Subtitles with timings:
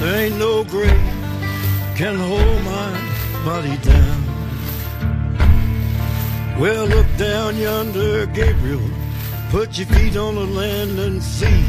[0.00, 0.90] There ain't no grave
[1.96, 2.90] can hold my
[3.44, 4.18] body down.
[6.60, 8.88] Well, look down yonder, Gabriel.
[9.50, 11.64] Put your feet on the land and see.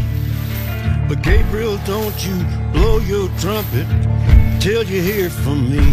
[1.07, 2.35] But Gabriel, don't you
[2.71, 3.87] blow your trumpet
[4.59, 5.83] till you hear from me.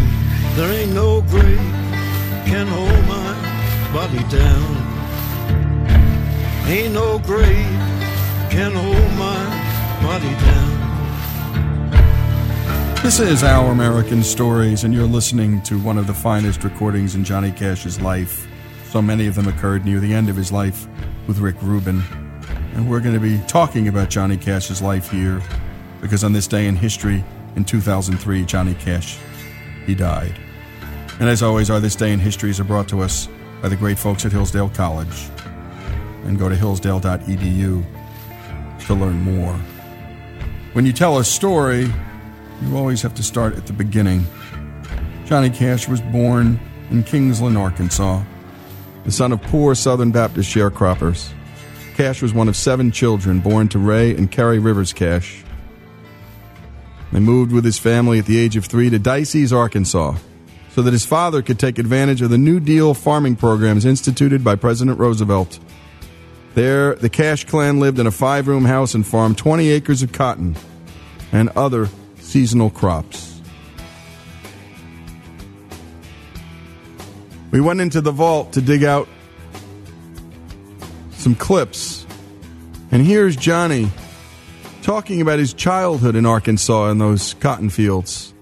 [0.55, 1.57] There ain't no grave
[2.45, 3.33] can hold my
[3.91, 4.69] body down.
[6.67, 7.81] Ain't no grave
[8.51, 9.41] can hold my
[10.03, 10.76] body down.
[13.07, 17.23] This is Our American Stories, and you're listening to one of the finest recordings in
[17.23, 18.45] Johnny Cash's life.
[18.89, 20.89] So many of them occurred near the end of his life
[21.25, 22.03] with Rick Rubin.
[22.73, 25.41] And we're going to be talking about Johnny Cash's life here
[26.01, 27.23] because on this day in history,
[27.55, 29.17] in 2003, Johnny Cash,
[29.85, 30.37] he died.
[31.21, 33.29] And as always, our This Day in Histories are brought to us
[33.61, 35.29] by the great folks at Hillsdale College.
[36.25, 37.85] And go to hillsdale.edu
[38.85, 39.53] to learn more.
[40.73, 41.89] When you tell a story,
[42.61, 44.25] you always have to start at the beginning.
[45.25, 48.23] Johnny Cash was born in Kingsland, Arkansas,
[49.03, 51.31] the son of poor Southern Baptist sharecroppers.
[51.95, 55.43] Cash was one of seven children born to Ray and Carrie Rivers Cash.
[57.11, 60.15] They moved with his family at the age of three to Dyess, Arkansas,
[60.71, 64.55] so that his father could take advantage of the New Deal farming programs instituted by
[64.55, 65.59] President Roosevelt.
[66.53, 70.11] There, the Cash clan lived in a five room house and farmed 20 acres of
[70.11, 70.55] cotton
[71.31, 71.89] and other
[72.27, 73.41] seasonal crops.
[77.51, 79.07] We went into the vault to dig out
[81.11, 82.05] some clips,
[82.91, 83.89] and here's Johnny
[84.81, 88.33] talking about his childhood in Arkansas in those cotton fields,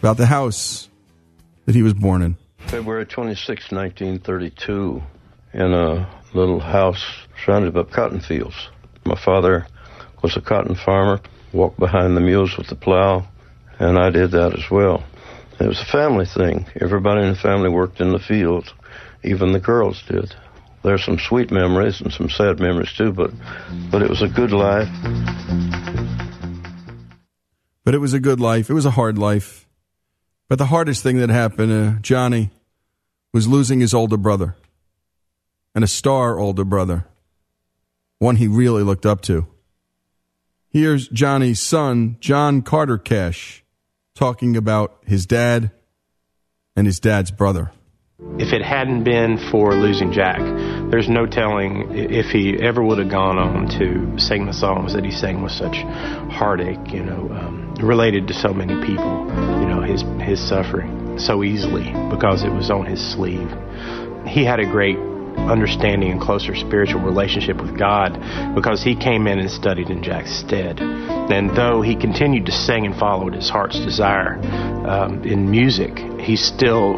[0.00, 0.90] about the house
[1.64, 2.36] that he was born in.
[2.58, 5.02] February 26, 1932,
[5.54, 7.02] in a little house
[7.42, 8.68] surrounded by cotton fields.
[9.06, 9.66] My father
[10.22, 11.20] was a cotton farmer,
[11.54, 13.26] walked behind the mules with the plow,
[13.78, 15.04] and I did that as well.
[15.60, 16.66] It was a family thing.
[16.80, 18.72] Everybody in the family worked in the fields,
[19.22, 20.34] even the girls did.
[20.82, 23.30] There's some sweet memories and some sad memories too, but
[23.90, 24.88] but it was a good life.
[27.84, 28.68] But it was a good life.
[28.68, 29.66] It was a hard life.
[30.48, 32.50] But the hardest thing that happened to Johnny
[33.32, 34.56] was losing his older brother
[35.74, 37.06] and a star older brother,
[38.18, 39.46] one he really looked up to.
[40.74, 43.64] Here's Johnny's son, John Carter Cash,
[44.16, 45.70] talking about his dad
[46.74, 47.70] and his dad's brother.
[48.40, 50.40] If it hadn't been for losing Jack,
[50.90, 55.04] there's no telling if he ever would have gone on to sing the songs that
[55.04, 59.28] he sang with such heartache, you know, um, related to so many people,
[59.60, 63.48] you know, his, his suffering so easily because it was on his sleeve.
[64.26, 64.98] He had a great
[65.38, 68.18] understanding and closer spiritual relationship with God
[68.54, 70.80] because he came in and studied in Jack's stead.
[70.80, 74.38] And though he continued to sing and followed his heart's desire
[74.86, 76.94] um, in music, he still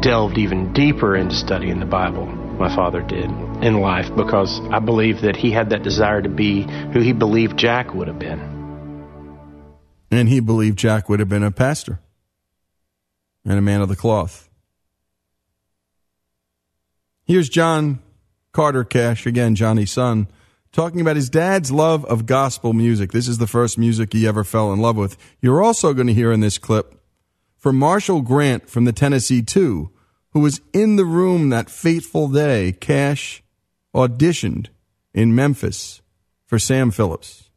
[0.00, 2.26] delved even deeper into studying the Bible.
[2.26, 3.30] My father did
[3.62, 6.62] in life because I believe that he had that desire to be
[6.92, 8.40] who he believed Jack would have been.
[10.10, 12.00] And he believed Jack would have been a pastor
[13.44, 14.49] and a man of the cloth.
[17.30, 18.00] Here's John
[18.50, 20.26] Carter Cash, again, Johnny's son,
[20.72, 23.12] talking about his dad's love of gospel music.
[23.12, 25.16] This is the first music he ever fell in love with.
[25.40, 27.00] You're also going to hear in this clip
[27.56, 29.92] from Marshall Grant from the Tennessee Two,
[30.32, 33.44] who was in the room that fateful day Cash
[33.94, 34.66] auditioned
[35.14, 36.02] in Memphis
[36.46, 37.48] for Sam Phillips.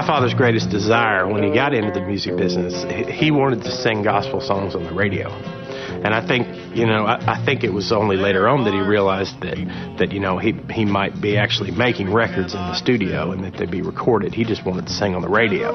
[0.00, 2.72] My father's greatest desire when he got into the music business,
[3.10, 5.28] he wanted to sing gospel songs on the radio.
[5.28, 8.80] And I think, you know, I, I, think it was only later on that he
[8.80, 9.58] realized that,
[9.98, 13.58] that you know, he, he might be actually making records in the studio and that
[13.58, 14.32] they'd be recorded.
[14.32, 15.74] He just wanted to sing on the radio.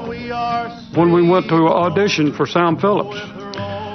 [0.96, 3.16] When we went to audition for Sam Phillips,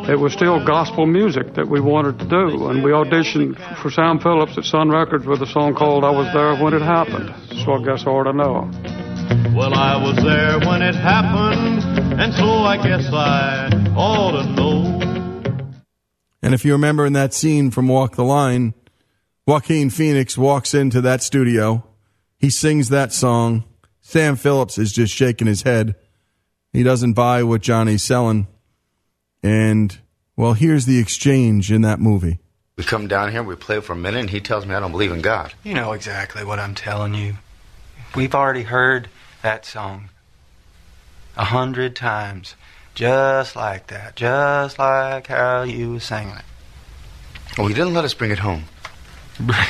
[0.09, 2.69] it was still gospel music that we wanted to do.
[2.69, 6.33] And we auditioned for Sam Phillips at Sun Records with a song called I Was
[6.33, 7.35] There When It Happened.
[7.65, 9.00] So I guess I ought to know.
[9.31, 15.71] Well, I was there when it happened, and so I guess I ought to know.
[16.41, 18.73] And if you remember in that scene from Walk the Line,
[19.47, 21.81] Joaquin Phoenix walks into that studio.
[22.39, 23.63] He sings that song.
[24.01, 25.95] Sam Phillips is just shaking his head.
[26.73, 28.47] He doesn't buy what Johnny's selling.
[29.41, 29.97] And,
[30.35, 32.39] well, here's the exchange in that movie.
[32.75, 34.91] We come down here, we play for a minute, and he tells me I don't
[34.91, 35.53] believe in God.
[35.63, 37.35] You know exactly what I'm telling you.
[38.13, 39.07] We've already heard
[39.41, 40.09] that song
[41.35, 42.55] a hundred times,
[42.93, 46.45] just like that, just like how you singing it.
[47.57, 48.65] Oh, he didn't let us bring it home.
[49.39, 49.67] Bring,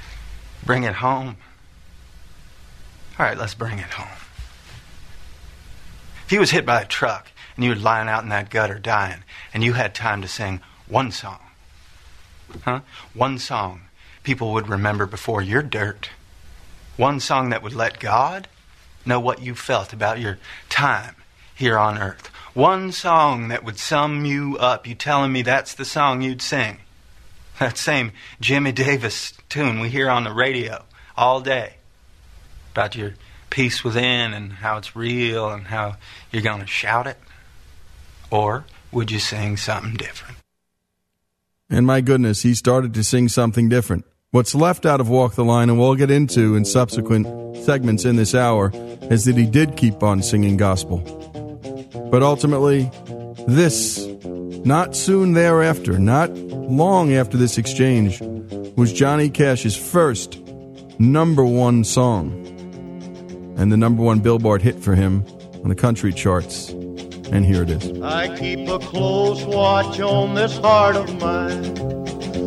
[0.64, 1.36] bring it home?
[3.18, 4.18] All right, let's bring it home.
[6.26, 8.78] If you was hit by a truck and you were lying out in that gutter
[8.78, 9.22] dying,
[9.52, 11.38] and you had time to sing one song,
[12.62, 12.80] huh?
[13.12, 13.82] One song
[14.24, 16.10] people would remember before your dirt.
[16.96, 18.48] One song that would let God
[19.04, 21.16] know what you felt about your time
[21.54, 22.28] here on earth.
[22.54, 24.86] One song that would sum you up.
[24.86, 26.78] You telling me that's the song you'd sing?
[27.60, 30.84] That same Jimmy Davis tune we hear on the radio
[31.16, 31.74] all day
[32.72, 33.14] about your
[33.50, 35.96] peace within and how it's real and how
[36.32, 37.16] you're going to shout it?
[38.30, 40.38] Or would you sing something different?
[41.70, 44.04] And my goodness, he started to sing something different.
[44.34, 48.16] What's left out of Walk the Line, and we'll get into in subsequent segments in
[48.16, 48.72] this hour,
[49.02, 50.98] is that he did keep on singing gospel.
[52.10, 52.90] But ultimately,
[53.46, 54.04] this,
[54.64, 58.20] not soon thereafter, not long after this exchange,
[58.74, 60.40] was Johnny Cash's first
[60.98, 62.32] number one song
[63.56, 65.24] and the number one Billboard hit for him
[65.62, 66.70] on the country charts.
[66.70, 68.02] And here it is.
[68.02, 72.03] I keep a close watch on this heart of mine.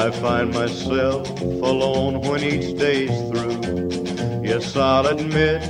[0.00, 4.40] I find myself alone when each day's through.
[4.42, 5.60] Yes, I'll admit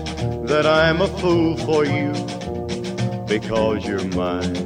[0.46, 2.12] that I'm a fool for you
[3.26, 4.56] because you're mine.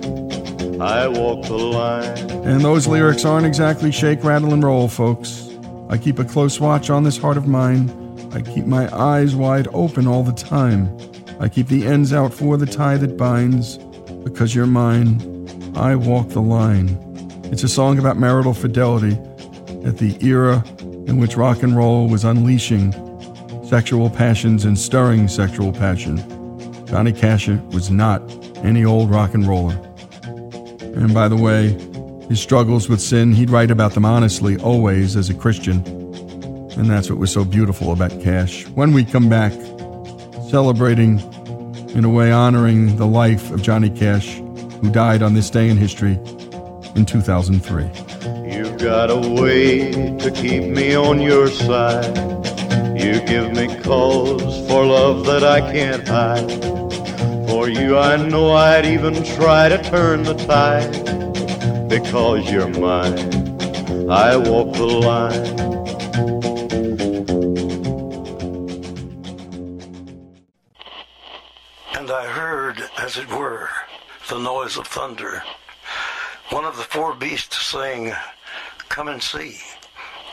[0.83, 2.31] I walk the line.
[2.45, 5.49] And those lyrics aren't exactly shake, rattle, and roll, folks.
[5.89, 7.89] I keep a close watch on this heart of mine.
[8.35, 10.95] I keep my eyes wide open all the time.
[11.41, 13.79] I keep the ends out for the tie that binds.
[14.25, 16.99] Because you're mine, I walk the line.
[17.45, 19.19] It's a song about marital fidelity
[19.85, 22.93] at the era in which rock and roll was unleashing
[23.69, 26.17] sexual passions and stirring sexual passion.
[26.87, 28.23] Johnny Cash was not
[28.59, 29.75] any old rock and roller.
[30.81, 31.71] And by the way,
[32.29, 35.85] his struggles with sin, he'd write about them honestly, always as a Christian.
[36.77, 38.67] And that's what was so beautiful about Cash.
[38.69, 39.53] When we come back,
[40.51, 41.19] celebrating,
[41.91, 45.77] in a way, honoring the life of Johnny Cash, who died on this day in
[45.77, 46.19] history
[46.95, 48.04] in 2003.
[48.75, 52.17] You've got a way to keep me on your side.
[52.99, 56.51] You give me cause for love that I can't hide.
[57.49, 61.89] For you, I know I'd even try to turn the tide.
[61.89, 65.47] Because you're mine, I walk the line.
[71.97, 73.69] And I heard, as it were,
[74.29, 75.45] the noise of thunder.
[76.51, 78.13] One of the four beasts saying,
[78.95, 79.57] Come and see.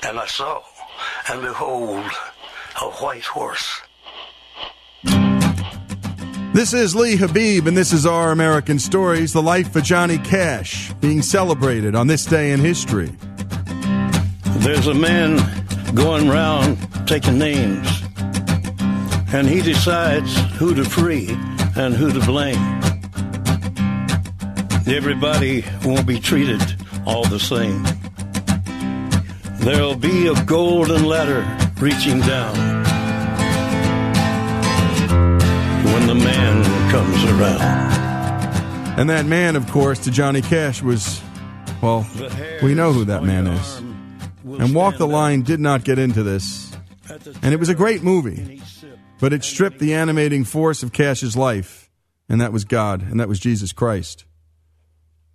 [0.03, 0.61] And I saw,
[1.27, 2.05] and behold,
[2.79, 3.81] a white horse.
[6.53, 10.93] This is Lee Habeeb, and this is Our American Stories, the life of Johnny Cash,
[11.01, 13.11] being celebrated on this day in history.
[14.57, 15.37] There's a man
[15.95, 16.77] going round
[17.07, 17.89] taking names,
[19.33, 21.29] and he decides who to free
[21.75, 22.61] and who to blame.
[24.85, 26.61] Everybody won't be treated
[27.07, 27.83] all the same.
[29.61, 31.45] There'll be a golden ladder
[31.79, 32.55] reaching down
[35.85, 37.61] when the man comes around.
[38.99, 41.21] And that man, of course, to Johnny Cash was,
[41.81, 42.07] well,
[42.63, 43.77] we know who that man is.
[44.43, 46.75] And Walk the Line did not get into this.
[47.43, 48.61] And it was a great movie,
[49.19, 51.91] but it stripped the animating force of Cash's life,
[52.27, 54.25] and that was God, and that was Jesus Christ.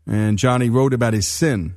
[0.04, 1.76] And Johnny wrote about his sin.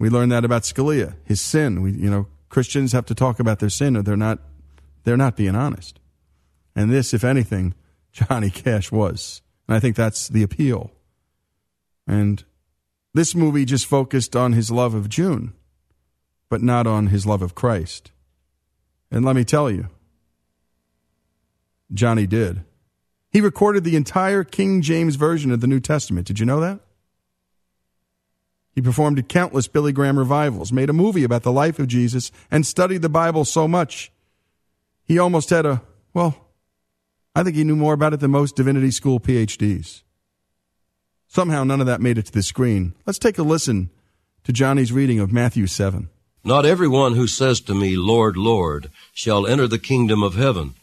[0.00, 1.82] We learned that about Scalia, his sin.
[1.82, 4.38] We, you know, Christians have to talk about their sin, or they're not,
[5.04, 6.00] they're not being honest.
[6.74, 7.74] And this, if anything,
[8.12, 9.42] Johnny Cash was.
[9.68, 10.90] And I think that's the appeal.
[12.06, 12.42] And
[13.12, 15.52] this movie just focused on his love of June,
[16.48, 18.10] but not on his love of Christ.
[19.10, 19.88] And let me tell you,
[21.92, 22.64] Johnny did.
[23.30, 26.26] He recorded the entire King James Version of the New Testament.
[26.26, 26.80] Did you know that?
[28.72, 32.30] He performed at countless Billy Graham revivals, made a movie about the life of Jesus,
[32.50, 34.12] and studied the Bible so much.
[35.04, 35.82] He almost had a,
[36.14, 36.48] well,
[37.34, 40.02] I think he knew more about it than most divinity school PhDs.
[41.26, 42.94] Somehow none of that made it to the screen.
[43.06, 43.90] Let's take a listen
[44.44, 46.08] to Johnny's reading of Matthew 7.
[46.42, 50.74] Not everyone who says to me, Lord, Lord, shall enter the kingdom of heaven,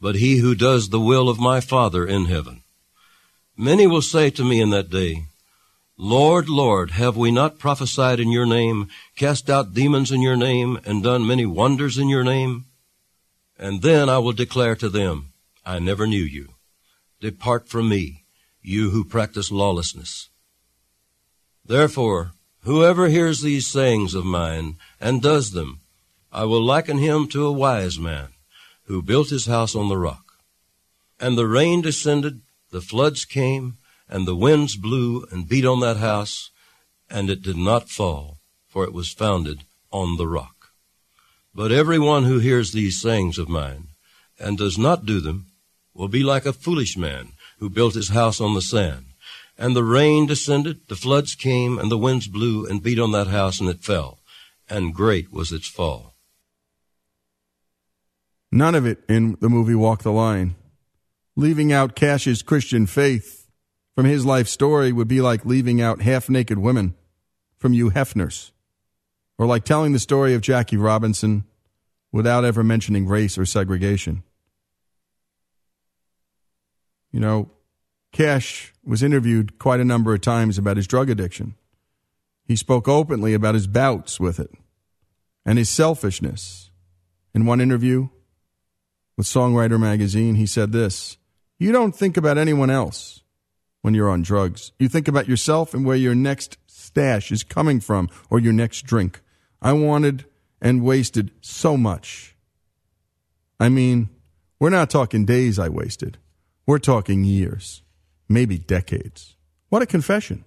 [0.00, 2.62] but he who does the will of my Father in heaven.
[3.56, 5.26] Many will say to me in that day,
[5.98, 10.80] Lord, Lord, have we not prophesied in your name, cast out demons in your name,
[10.84, 12.64] and done many wonders in your name?
[13.58, 15.32] And then I will declare to them,
[15.64, 16.54] I never knew you.
[17.20, 18.24] Depart from me,
[18.62, 20.30] you who practice lawlessness.
[21.64, 22.32] Therefore,
[22.62, 25.80] whoever hears these sayings of mine and does them,
[26.32, 28.28] I will liken him to a wise man
[28.84, 30.34] who built his house on the rock.
[31.20, 33.76] And the rain descended, the floods came,
[34.12, 36.50] and the winds blew and beat on that house,
[37.08, 38.36] and it did not fall,
[38.68, 40.68] for it was founded on the rock.
[41.54, 43.88] But every one who hears these sayings of mine
[44.38, 45.46] and does not do them
[45.94, 47.28] will be like a foolish man
[47.58, 49.06] who built his house on the sand.
[49.56, 53.28] And the rain descended, the floods came, and the winds blew and beat on that
[53.28, 54.18] house, and it fell.
[54.68, 56.12] And great was its fall.
[58.50, 60.54] None of it in the movie Walk the Line.
[61.34, 63.41] Leaving out Cash's Christian faith
[63.94, 66.94] from his life story would be like leaving out half naked women
[67.58, 68.52] from Hugh Hefner's,
[69.38, 71.44] or like telling the story of Jackie Robinson
[72.10, 74.22] without ever mentioning race or segregation.
[77.10, 77.50] You know,
[78.12, 81.54] Cash was interviewed quite a number of times about his drug addiction.
[82.44, 84.50] He spoke openly about his bouts with it
[85.44, 86.70] and his selfishness.
[87.34, 88.08] In one interview
[89.16, 91.16] with Songwriter magazine, he said this
[91.58, 93.21] You don't think about anyone else
[93.82, 94.72] when you're on drugs.
[94.78, 98.82] You think about yourself and where your next stash is coming from or your next
[98.82, 99.20] drink.
[99.60, 100.24] I wanted
[100.60, 102.36] and wasted so much.
[103.60, 104.08] I mean,
[104.58, 106.18] we're not talking days I wasted.
[106.66, 107.82] We're talking years,
[108.28, 109.36] maybe decades.
[109.68, 110.44] What a confession.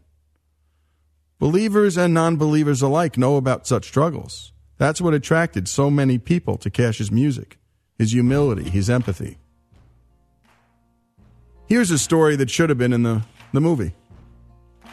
[1.38, 4.54] Believers and non believers alike know about such struggles.
[4.78, 7.58] That's what attracted so many people to Cash's music
[7.98, 9.38] his humility, his empathy.
[11.68, 13.94] Here's a story that should have been in the, the movie.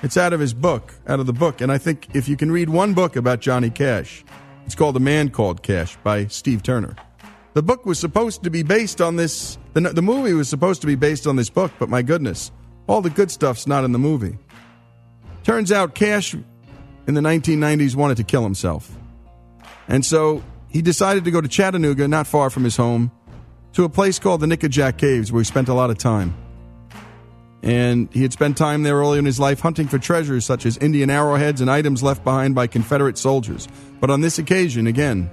[0.02, 1.60] It's out of his book, out of the book.
[1.60, 4.24] And I think if you can read one book about Johnny Cash,
[4.64, 6.96] it's called A Man Called Cash by Steve Turner.
[7.52, 10.86] The book was supposed to be based on this, the, the movie was supposed to
[10.86, 12.50] be based on this book, but my goodness,
[12.86, 14.38] all the good stuff's not in the movie.
[15.44, 18.90] Turns out Cash in the 1990s wanted to kill himself.
[19.88, 23.12] And so he decided to go to Chattanooga, not far from his home,
[23.74, 26.34] to a place called the Nickajack Caves, where he spent a lot of time.
[27.62, 30.76] And he had spent time there early in his life hunting for treasures such as
[30.78, 33.68] Indian arrowheads and items left behind by Confederate soldiers.
[34.00, 35.30] But on this occasion, again,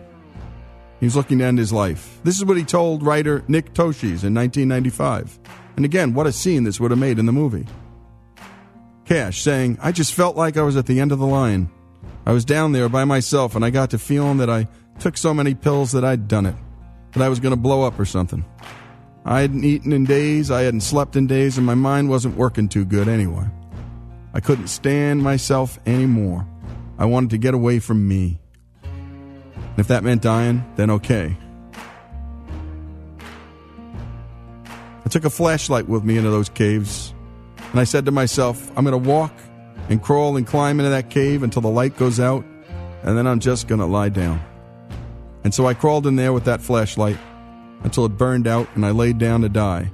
[1.00, 2.20] he was looking to end his life.
[2.24, 5.40] This is what he told writer Nick Tosches in 1995.
[5.76, 7.66] And again, what a scene this would have made in the movie.
[9.06, 11.72] Cash saying, I just felt like I was at the end of the line.
[12.28, 14.68] I was down there by myself and I got to feeling that I
[15.00, 16.56] took so many pills that I'd done it,
[17.14, 18.46] that I was going to blow up or something.
[19.26, 22.70] I hadn't eaten in days, I hadn't slept in days, and my mind wasn't working
[22.70, 23.46] too good anyway.
[24.34, 26.48] I couldn't stand myself anymore.
[26.98, 28.40] I wanted to get away from me.
[28.84, 31.36] And if that meant dying, then okay.
[35.06, 37.14] I took a flashlight with me into those caves,
[37.72, 39.34] and I said to myself, I'm going to walk
[39.90, 42.46] and crawl and climb into that cave until the light goes out,
[43.04, 44.42] and then I'm just going to lie down.
[45.44, 47.18] And so I crawled in there with that flashlight
[47.84, 49.92] until it burned out and I laid down to die.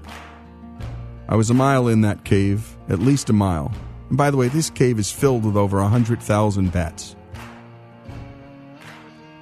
[1.27, 3.74] I was a mile in that cave, at least a mile.
[4.10, 7.15] And by the way, this cave is filled with over a 100,000 bats.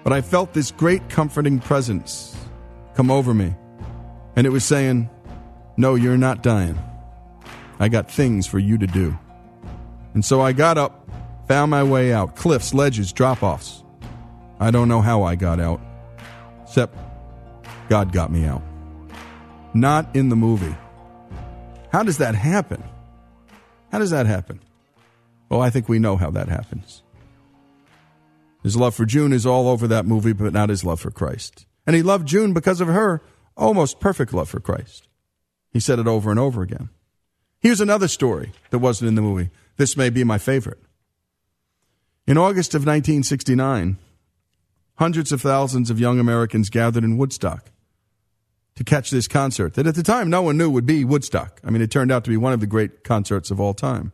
[0.04, 2.38] But I felt this great comforting presence
[2.96, 3.56] come over me.
[4.36, 5.10] And it was saying,
[5.78, 6.78] No, you're not dying.
[7.80, 9.18] I got things for you to do.
[10.14, 11.10] And so I got up,
[11.48, 13.84] found my way out cliffs, ledges, drop offs.
[14.60, 15.82] I don't know how I got out,
[16.64, 16.98] except
[17.90, 18.62] God got me out.
[19.74, 20.76] Not in the movie.
[21.92, 22.84] How does that happen?
[23.92, 24.60] How does that happen?
[25.50, 27.04] Well, I think we know how that happens.
[28.64, 31.66] His love for June is all over that movie, but not his love for Christ.
[31.86, 33.22] And he loved June because of her
[33.58, 35.08] almost perfect love for Christ.
[35.72, 36.90] He said it over and over again.
[37.60, 39.50] Here's another story that wasn't in the movie.
[39.78, 40.80] This may be my favorite.
[42.26, 43.98] In August of 1969,
[44.96, 47.70] hundreds of thousands of young Americans gathered in Woodstock
[48.76, 51.60] to catch this concert that at the time no one knew would be Woodstock.
[51.64, 54.14] I mean, it turned out to be one of the great concerts of all time.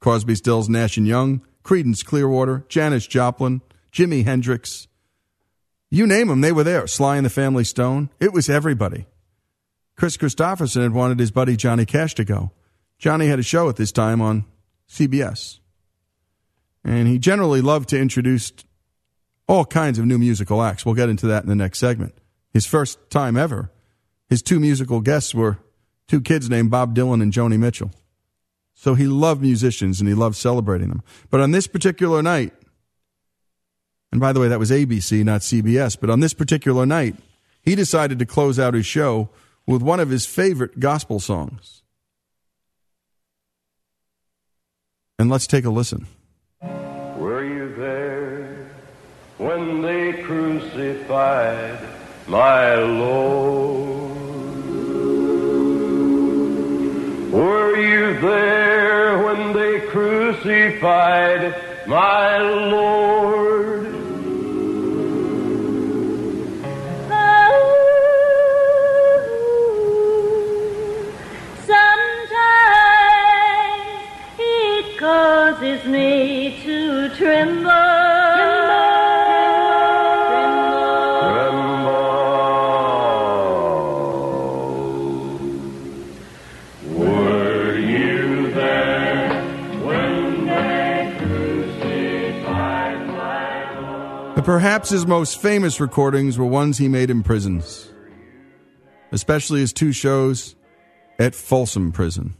[0.00, 4.86] Crosby, Stills, Nash and Young, Creedence Clearwater, Janis Joplin, Jimi Hendrix.
[5.90, 6.86] You name them, they were there.
[6.86, 8.10] Sly and the Family Stone.
[8.20, 9.06] It was everybody.
[9.96, 12.50] Kris Kristofferson had wanted his buddy Johnny Cash to go.
[12.98, 14.44] Johnny had a show at this time on
[14.88, 15.60] CBS.
[16.84, 18.52] And he generally loved to introduce
[19.48, 20.84] all kinds of new musical acts.
[20.84, 22.14] We'll get into that in the next segment.
[22.52, 23.70] His first time ever,
[24.34, 25.58] his two musical guests were
[26.08, 27.92] two kids named Bob Dylan and Joni Mitchell.
[28.74, 31.04] So he loved musicians and he loved celebrating them.
[31.30, 32.52] But on this particular night,
[34.10, 37.14] and by the way, that was ABC, not CBS, but on this particular night,
[37.62, 39.28] he decided to close out his show
[39.68, 41.84] with one of his favorite gospel songs.
[45.16, 46.08] And let's take a listen.
[46.60, 48.68] Were you there
[49.38, 51.78] when they crucified
[52.26, 53.63] my Lord?
[60.44, 61.54] Crucified
[61.86, 63.86] my Lord?
[71.64, 72.30] Sometimes
[74.38, 77.83] it causes me to tremble.
[94.44, 97.90] Perhaps his most famous recordings were ones he made in prisons,
[99.10, 100.54] especially his two shows
[101.18, 102.34] at Folsom Prison.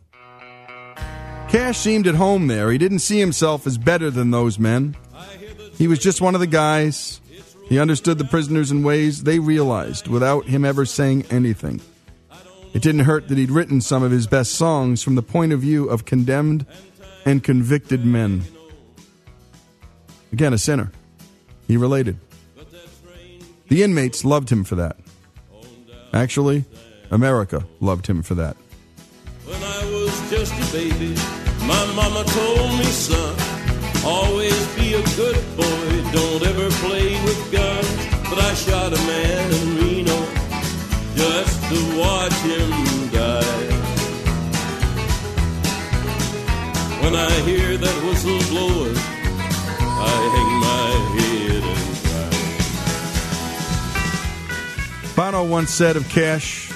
[1.49, 2.71] Cash seemed at home there.
[2.71, 4.97] He didn't see himself as better than those men.
[5.79, 7.23] He was just one of the guys.
[7.71, 11.81] He understood the prisoners in ways they realized without him ever saying anything.
[12.75, 15.61] It didn't hurt that he'd written some of his best songs from the point of
[15.61, 16.67] view of condemned
[17.25, 18.43] and convicted men.
[20.33, 20.93] Again, a sinner.
[21.67, 22.19] He related.
[23.69, 24.97] The inmates loved him for that.
[26.13, 26.65] Actually,
[27.11, 28.57] America loved him for that.
[29.45, 31.15] When I was just a baby,
[31.67, 33.35] my mama told me, son,
[34.05, 37.89] always be a good boy, don't ever play with guns.
[38.29, 40.19] But I shot a man in Reno
[41.17, 42.71] just to watch him
[43.11, 43.71] die.
[47.03, 51.64] When I hear that whistle blowing, I hang my head
[55.17, 56.73] Bono once said of Cash,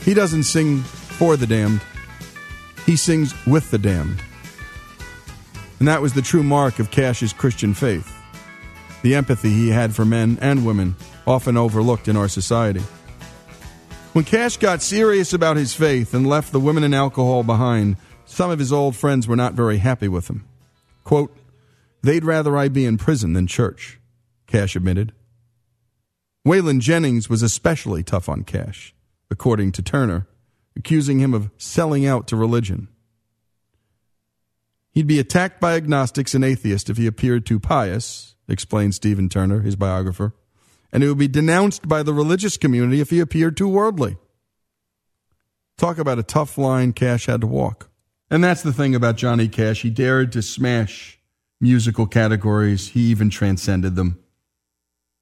[0.00, 1.80] he doesn't sing for the damned,
[2.86, 4.22] he sings with the damned.
[5.78, 8.16] And that was the true mark of Cash's Christian faith
[9.02, 10.94] the empathy he had for men and women,
[11.26, 12.82] often overlooked in our society.
[14.12, 18.50] When Cash got serious about his faith and left the women and alcohol behind, some
[18.50, 20.44] of his old friends were not very happy with him.
[21.04, 21.34] Quote,
[22.02, 23.98] They'd rather I be in prison than church,
[24.46, 25.12] Cash admitted.
[26.46, 28.94] Waylon Jennings was especially tough on Cash,
[29.30, 30.26] according to Turner,
[30.74, 32.88] accusing him of selling out to religion.
[34.92, 39.60] He'd be attacked by agnostics and atheists if he appeared too pious, explained Stephen Turner,
[39.60, 40.34] his biographer,
[40.92, 44.16] and he would be denounced by the religious community if he appeared too worldly.
[45.76, 47.90] Talk about a tough line Cash had to walk.
[48.30, 49.82] And that's the thing about Johnny Cash.
[49.82, 51.18] He dared to smash
[51.60, 54.18] musical categories, he even transcended them.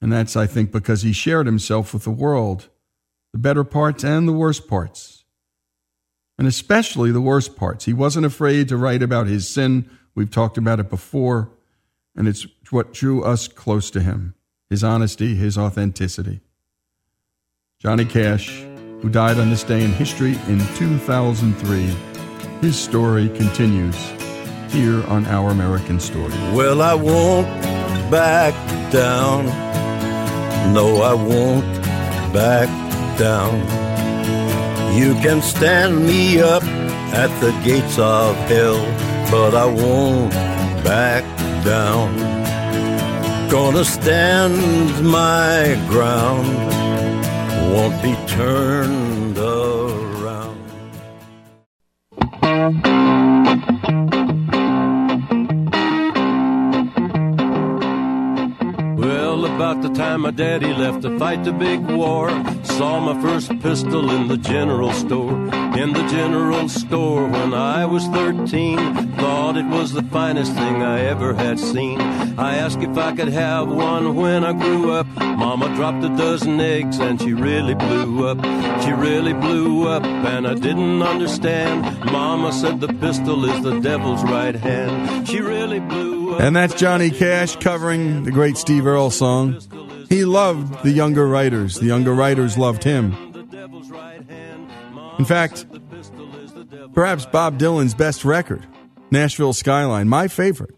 [0.00, 2.68] And that's, I think, because he shared himself with the world,
[3.32, 5.24] the better parts and the worst parts.
[6.38, 7.84] And especially the worst parts.
[7.84, 9.90] He wasn't afraid to write about his sin.
[10.14, 11.50] We've talked about it before.
[12.14, 14.34] And it's what drew us close to him
[14.70, 16.40] his honesty, his authenticity.
[17.78, 18.50] Johnny Cash,
[19.00, 21.86] who died on this day in history in 2003,
[22.60, 23.96] his story continues
[24.70, 26.32] here on Our American Story.
[26.52, 27.46] Well, I won't
[28.10, 28.52] back
[28.92, 29.67] down.
[30.72, 31.64] No, I won't
[32.32, 32.68] back
[33.18, 33.56] down.
[34.96, 36.62] You can stand me up
[37.12, 38.80] at the gates of hell,
[39.30, 40.32] but I won't
[40.84, 41.24] back
[41.64, 42.16] down.
[43.50, 44.56] Gonna stand
[45.04, 46.48] my ground,
[47.72, 49.17] won't be turned
[59.98, 62.30] time my daddy left to fight the big war,
[62.62, 65.32] saw my first pistol in the general store.
[65.76, 68.76] In the general store when I was 13,
[69.16, 72.00] thought it was the finest thing I ever had seen.
[72.00, 75.08] I asked if I could have one when I grew up.
[75.16, 78.38] Mama dropped a dozen eggs and she really blew up.
[78.84, 82.04] She really blew up and I didn't understand.
[82.04, 85.26] Mama said the pistol is the devil's right hand.
[85.26, 86.40] She really blew up.
[86.40, 89.58] And that's Johnny Cash covering the great Steve Earle song.
[90.08, 91.76] He loved the younger writers.
[91.76, 93.12] The younger writers loved him.
[95.18, 95.66] In fact,
[96.94, 98.66] perhaps Bob Dylan's best record,
[99.10, 100.74] Nashville Skyline, my favorite.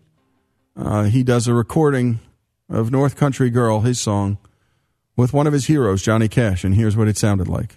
[0.77, 2.21] Uh, he does a recording
[2.69, 4.39] of North Country Girl, his song,
[5.17, 7.77] with one of his heroes, Johnny Cash, and here's what it sounded like.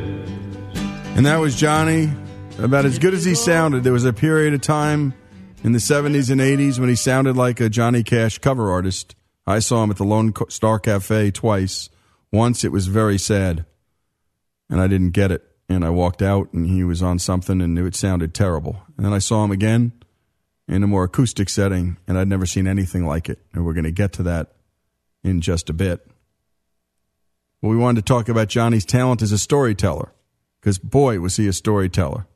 [1.15, 2.09] And that was Johnny.
[2.57, 3.83] About as good as he sounded.
[3.83, 5.13] There was a period of time
[5.63, 9.15] in the 70s and 80s when he sounded like a Johnny Cash cover artist.
[9.47, 11.89] I saw him at the Lone Star Cafe twice.
[12.31, 13.65] Once it was very sad,
[14.69, 15.43] and I didn't get it.
[15.67, 18.83] And I walked out, and he was on something, and it sounded terrible.
[18.97, 19.91] And then I saw him again
[20.67, 23.39] in a more acoustic setting, and I'd never seen anything like it.
[23.53, 24.53] And we're going to get to that
[25.23, 26.05] in just a bit.
[27.61, 30.11] But we wanted to talk about Johnny's talent as a storyteller,
[30.61, 32.27] because boy, was he a storyteller.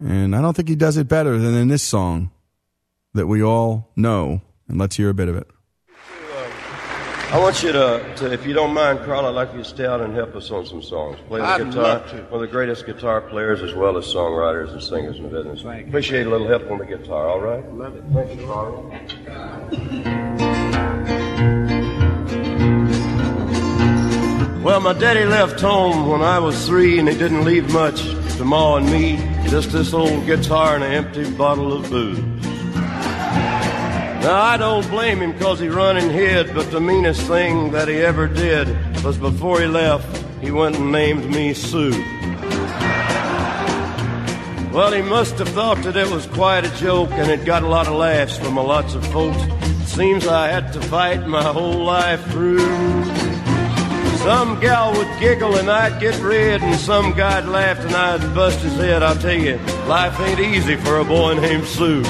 [0.00, 2.32] And I don't think he does it better than in this song
[3.14, 4.42] that we all know.
[4.68, 5.48] And let's hear a bit of it.
[7.30, 9.86] I want you to, to, if you don't mind, Carl, I'd like you to stay
[9.86, 11.18] out and help us on some songs.
[11.28, 11.82] Play the I'd guitar.
[11.82, 12.16] love to.
[12.24, 15.62] One of the greatest guitar players as well as songwriters and singers in the business.
[15.62, 17.66] Appreciate a little help on the guitar, all right?
[17.72, 18.04] Love it.
[18.12, 18.92] Thank you, Carl.
[24.62, 28.00] Well, my daddy left home when I was three, and he didn't leave much
[28.36, 29.16] to Ma and me.
[29.48, 32.20] Just this old guitar and an empty bottle of booze.
[34.22, 37.88] Now, I don't blame him because he run and hid, but the meanest thing that
[37.88, 38.68] he ever did
[39.02, 41.90] was before he left, he went and named me Sue.
[44.70, 47.68] Well, he must have thought that it was quite a joke, and it got a
[47.68, 49.42] lot of laughs from lots of folks.
[49.90, 53.21] Seems I had to fight my whole life through.
[54.24, 58.60] Some gal would giggle and I'd get red, and some guy'd laugh and I'd bust
[58.60, 59.02] his head.
[59.02, 59.56] I'll tell you,
[59.88, 62.02] life ain't easy for a boy named Sue.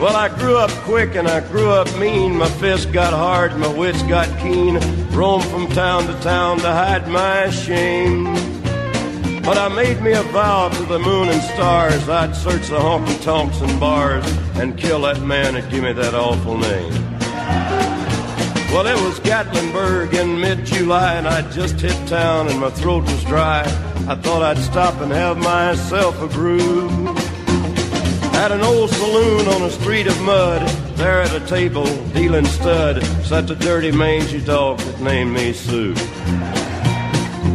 [0.00, 2.36] Well, I grew up quick and I grew up mean.
[2.36, 4.78] My fists got hard, my wits got keen.
[5.10, 8.24] Roamed from town to town to hide my shame.
[9.42, 13.22] But I made me a vow to the moon and stars I'd search the honky
[13.22, 14.24] tonks and bars
[14.56, 17.89] and kill that man that give me that awful name.
[18.72, 23.24] Well, it was Gatlinburg in mid-July, and I'd just hit town, and my throat was
[23.24, 23.62] dry.
[24.06, 26.88] I thought I'd stop and have myself a brew.
[28.34, 33.02] At an old saloon on a street of mud, there at a table, dealing stud,
[33.24, 35.94] sat the dirty mangy dog that named me Sue.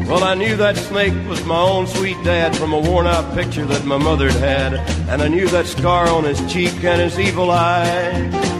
[0.09, 3.65] Well, I knew that snake was my own sweet dad from a worn out picture
[3.65, 4.73] that my mother'd had,
[5.09, 8.54] and I knew that scar on his cheek and his evil eye.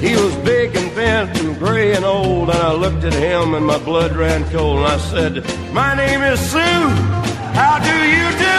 [0.00, 3.66] He was big and bent and gray and old, and I looked at him and
[3.66, 6.58] my blood ran cold, and I said, My name is Sue.
[6.58, 8.58] How do you do?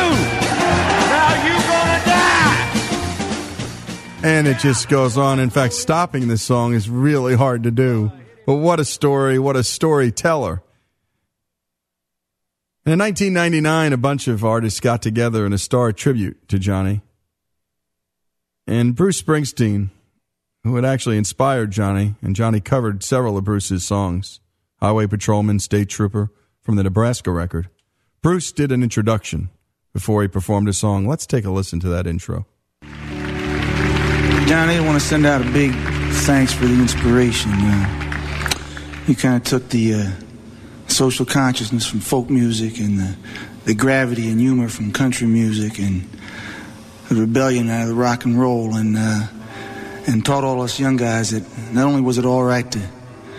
[1.09, 2.39] Now you gonna die?
[4.23, 5.39] And it just goes on.
[5.39, 8.11] In fact, stopping this song is really hard to do.
[8.45, 10.61] But what a story, what a storyteller.
[12.85, 17.01] In 1999, a bunch of artists got together in a star tribute to Johnny.
[18.67, 19.91] And Bruce Springsteen,
[20.63, 24.39] who had actually inspired Johnny, and Johnny covered several of Bruce's songs
[24.79, 27.69] Highway Patrolman, State Trooper from the Nebraska record.
[28.21, 29.49] Bruce did an introduction
[29.93, 31.05] before he performed a song.
[31.07, 32.45] Let's take a listen to that intro.
[34.47, 35.73] Johnny, I want to send out a big
[36.23, 37.51] thanks for the inspiration.
[37.53, 38.53] Uh,
[39.07, 40.11] you kind of took the uh,
[40.87, 43.17] social consciousness from folk music and the,
[43.65, 46.09] the gravity and humor from country music and
[47.09, 49.27] the rebellion out of the rock and roll and uh,
[50.13, 51.43] and taught all us young guys that
[51.73, 52.81] not only was it all right to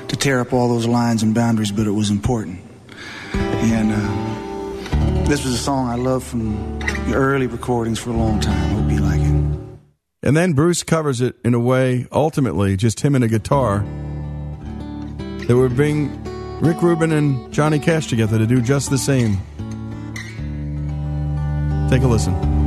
[0.09, 2.61] to tear up all those lines and boundaries, but it was important.
[3.33, 8.41] And uh, this was a song I loved from the early recordings for a long
[8.41, 8.71] time.
[8.71, 9.61] Hope you like it.
[10.23, 13.85] And then Bruce covers it in a way, ultimately, just him and a guitar,
[15.47, 16.11] that would bring
[16.61, 19.39] Rick Rubin and Johnny Cash together to do just the same.
[21.89, 22.60] Take a listen.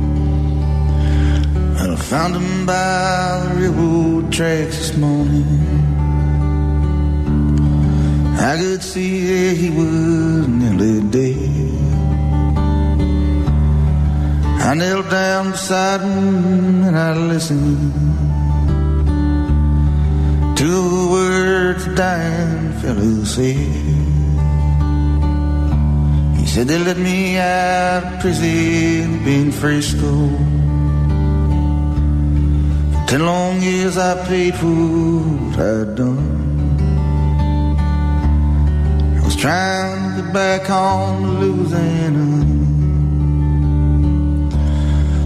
[1.84, 5.44] And I found him by the railroad tracks this morning.
[8.40, 11.36] I could see that he was nearly dead.
[14.66, 17.92] I knelt down beside him and I listened
[20.56, 23.58] to the words the dying fellow said.
[26.38, 30.63] He said they let me out of prison in free For
[33.06, 36.42] ten long years I paid for what I'd done.
[39.20, 42.26] I was trying to get back home to Louisiana.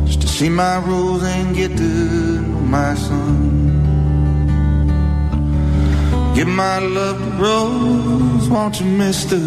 [0.06, 3.36] Just to see my Rose and get to know my son.
[6.34, 9.40] Give my love to Rose, won't you, mister?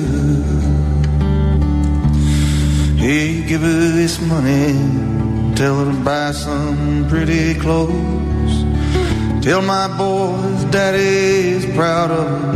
[2.97, 5.20] Hey, give her this money.
[5.61, 8.63] Tell her to buy some pretty clothes.
[9.43, 12.51] Tell my boys daddy's proud of her.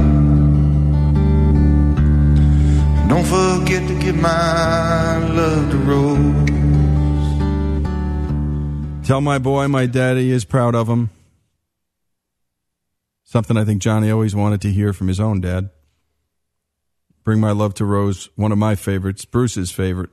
[3.08, 6.50] Don't forget to give my love to Rose.
[9.08, 11.12] Tell my boy my daddy is proud of him.
[13.24, 15.70] Something I think Johnny always wanted to hear from his own dad.
[17.24, 20.10] Bring My Love to Rose, one of my favorites, Bruce's favorite.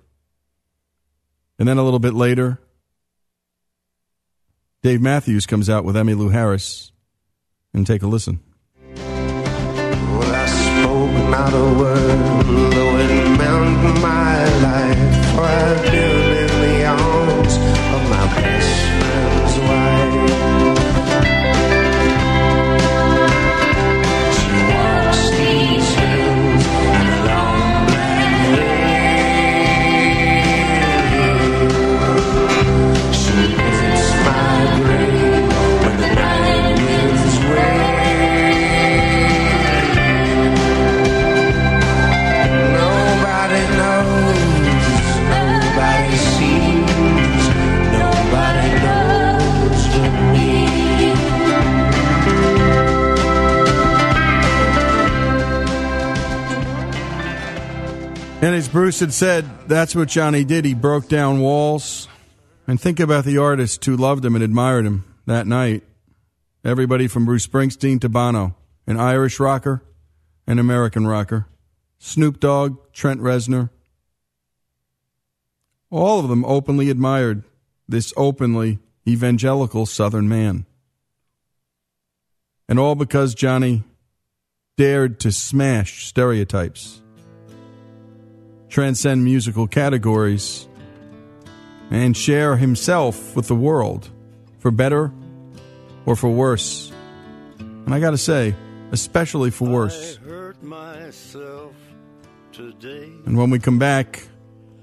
[1.58, 2.58] And then a little bit later,
[4.82, 6.90] Dave Matthews comes out with Emmylou Harris.
[7.72, 8.40] And take a listen.
[8.96, 15.38] Well, I spoke not a word, though it meant my life.
[15.38, 16.21] I've
[58.42, 60.64] And as Bruce had said, that's what Johnny did.
[60.64, 62.08] He broke down walls.
[62.66, 65.84] And think about the artists who loved him and admired him that night.
[66.64, 69.84] Everybody from Bruce Springsteen to Bono, an Irish rocker,
[70.46, 71.46] an American rocker,
[71.98, 73.70] Snoop Dogg, Trent Reznor.
[75.88, 77.44] All of them openly admired
[77.88, 80.66] this openly evangelical Southern man.
[82.68, 83.84] And all because Johnny
[84.76, 87.01] dared to smash stereotypes
[88.72, 90.66] transcend musical categories,
[91.90, 94.08] and share himself with the world,
[94.60, 95.12] for better
[96.06, 96.90] or for worse.
[97.58, 98.54] And I got to say,
[98.90, 100.18] especially for worse.
[103.26, 104.26] And when we come back,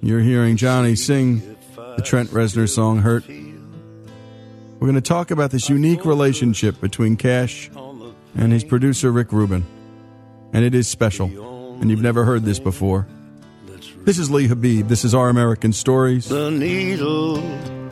[0.02, 3.28] you're hearing Johnny sing the Trent Reznor song Hurt.
[3.28, 7.72] We're going to talk about this unique relationship between Cash
[8.36, 9.66] and his producer Rick Rubin.
[10.54, 11.26] And it is special.
[11.82, 13.08] And you've never heard this before.
[14.06, 14.88] This is Lee Habeeb.
[14.88, 16.30] This is Our American Stories.
[16.30, 17.36] The needle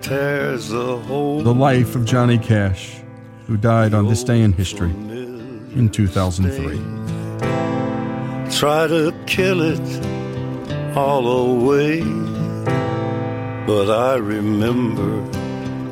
[0.01, 1.41] tears the hole.
[1.41, 3.01] The life of Johnny Cash,
[3.45, 6.77] who died on this day in history in 2003.
[8.57, 12.01] Try to kill it all away,
[13.67, 15.21] but I remember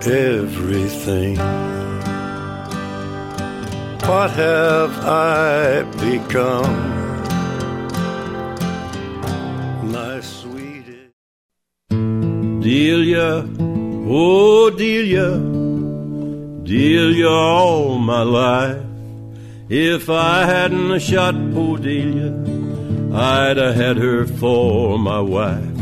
[0.10, 1.38] everything.
[4.08, 7.05] What have I become?
[13.25, 15.38] Delia, oh Delia,
[16.63, 18.83] Delia all my life.
[19.67, 22.31] If I hadn't a shot poor Delia,
[23.13, 25.75] I'd have had her for my wife.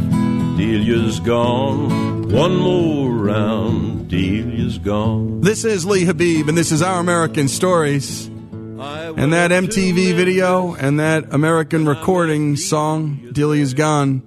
[0.56, 5.41] Delia's gone, one more round, Delia's gone.
[5.41, 8.27] This is Lee Habeeb, and this is Our American Stories.
[8.27, 14.21] And that MTV video and that American recording song, Delia's Gone,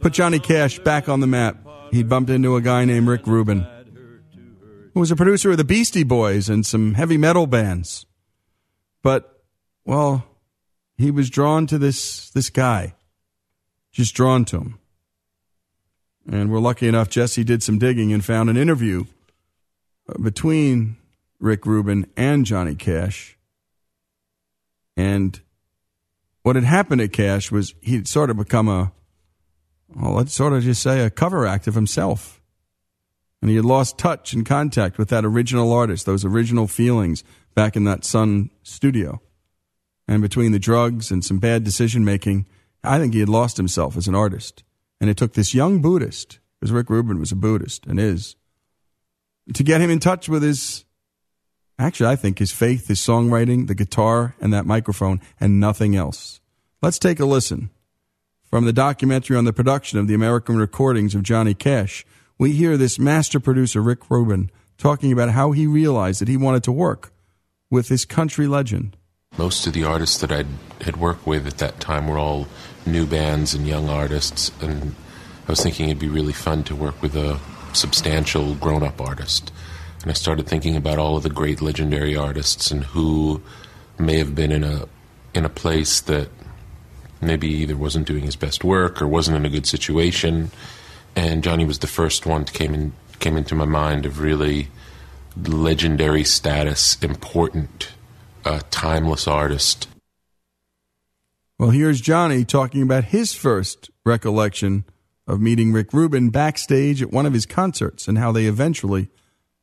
[0.00, 1.63] put Johnny Cash back on the map.
[1.94, 3.64] He bumped into a guy named Rick Rubin,
[4.94, 8.04] who was a producer of the Beastie Boys and some heavy metal bands.
[9.00, 9.44] But,
[9.84, 10.26] well,
[10.98, 12.96] he was drawn to this, this guy.
[13.92, 14.78] Just drawn to him.
[16.28, 19.04] And we're lucky enough, Jesse did some digging and found an interview
[20.08, 20.96] uh, between
[21.38, 23.38] Rick Rubin and Johnny Cash.
[24.96, 25.40] And
[26.42, 28.90] what had happened at Cash was he'd sort of become a,
[29.94, 32.40] well, let's sort of just say a cover act of himself.
[33.40, 37.22] And he had lost touch and contact with that original artist, those original feelings
[37.54, 39.20] back in that Sun studio.
[40.08, 42.46] And between the drugs and some bad decision making,
[42.82, 44.64] I think he had lost himself as an artist.
[45.00, 48.36] And it took this young Buddhist, because Rick Rubin was a Buddhist and is,
[49.52, 50.84] to get him in touch with his,
[51.78, 56.40] actually, I think his faith, his songwriting, the guitar, and that microphone, and nothing else.
[56.80, 57.70] Let's take a listen.
[58.54, 62.06] From the documentary on the production of the American recordings of Johnny Cash,
[62.38, 66.62] we hear this master producer, Rick Rubin, talking about how he realized that he wanted
[66.62, 67.12] to work
[67.68, 68.96] with this country legend.
[69.36, 70.44] Most of the artists that I
[70.84, 72.46] had worked with at that time were all
[72.86, 74.94] new bands and young artists, and
[75.48, 77.40] I was thinking it'd be really fun to work with a
[77.72, 79.50] substantial grown up artist.
[80.02, 83.42] And I started thinking about all of the great legendary artists and who
[83.98, 84.86] may have been in a
[85.34, 86.28] in a place that
[87.26, 90.50] maybe either wasn't doing his best work or wasn't in a good situation.
[91.16, 94.68] And Johnny was the first one to came in came into my mind of really
[95.36, 97.88] legendary status, important,
[98.44, 99.88] uh, timeless artist.
[101.58, 104.84] Well, here's Johnny talking about his first recollection
[105.26, 109.08] of meeting Rick Rubin backstage at one of his concerts and how they eventually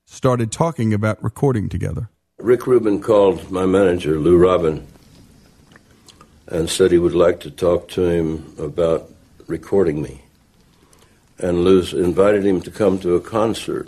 [0.05, 2.09] started talking about recording together.
[2.39, 4.87] Rick Rubin called my manager, Lou Robin,
[6.51, 9.09] and said he would like to talk to him about
[9.47, 10.21] recording me.
[11.39, 13.87] And Lou invited him to come to a concert.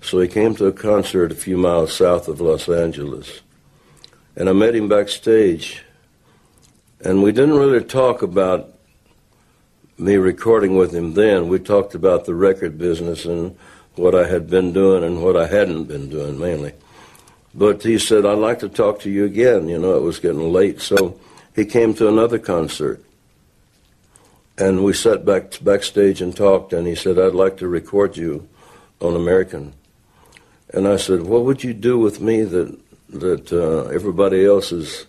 [0.00, 3.40] So he came to a concert a few miles south of Los Angeles.
[4.36, 5.82] And I met him backstage.
[7.04, 8.72] And we didn't really talk about
[9.98, 11.48] me recording with him then.
[11.48, 13.58] We talked about the record business and
[13.96, 16.72] what I had been doing and what I hadn't been doing mainly.
[17.52, 19.68] But he said, I'd like to talk to you again.
[19.68, 20.80] You know, it was getting late.
[20.80, 21.18] So
[21.60, 23.04] he came to another concert.
[24.56, 28.48] And we sat back backstage and talked, and he said, I'd like to record you
[29.00, 29.74] on American.
[30.72, 32.78] And I said, What would you do with me that,
[33.10, 35.06] that uh, everybody else has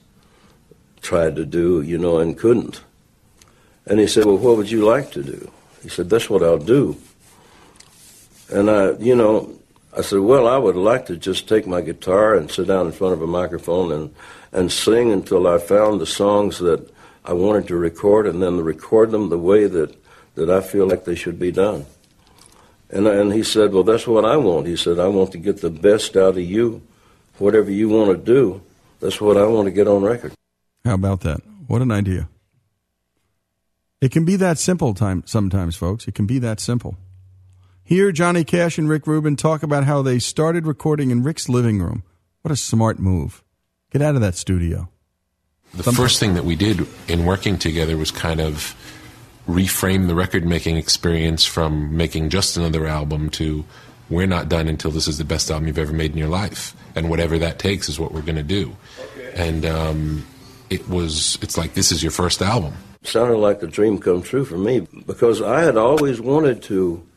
[1.02, 2.82] tried to do, you know, and couldn't?
[3.86, 5.52] And he said, Well, what would you like to do?
[5.82, 6.98] He said, That's what I'll do.
[8.50, 9.58] And I, you know,
[9.98, 12.92] I said, Well, I would like to just take my guitar and sit down in
[12.92, 14.14] front of a microphone and,
[14.52, 16.92] and sing until I found the songs that
[17.24, 19.96] I wanted to record and then record them the way that,
[20.36, 21.86] that I feel like they should be done.
[22.90, 24.68] And, and he said, Well, that's what I want.
[24.68, 26.82] He said, I want to get the best out of you.
[27.38, 28.62] Whatever you want to do,
[29.00, 30.34] that's what I want to get on record.
[30.84, 31.42] How about that?
[31.68, 32.28] What an idea.
[34.02, 36.08] It can be that simple time sometimes, folks.
[36.08, 36.98] It can be that simple.
[37.84, 41.80] Here, Johnny Cash and Rick Rubin talk about how they started recording in Rick's living
[41.80, 42.04] room.
[42.42, 43.44] What a smart move.
[43.92, 44.90] Get out of that studio.
[45.74, 48.76] The first thing that we did in working together was kind of
[49.48, 53.66] reframe the record making experience from making just another album to
[54.10, 56.76] we're not done until this is the best album you've ever made in your life.
[56.96, 58.76] And whatever that takes is what we're going to do.
[59.34, 60.28] And um,
[60.70, 62.74] it was, it's like, this is your first album.
[63.04, 67.08] sounded like a dream come true for me because I had always wanted to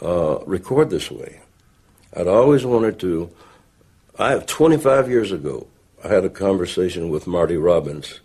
[0.00, 1.40] uh, record this way.
[2.16, 3.30] I'd always wanted to.
[4.18, 5.66] I have 25 years ago,
[6.02, 8.20] I had a conversation with Marty Robbins.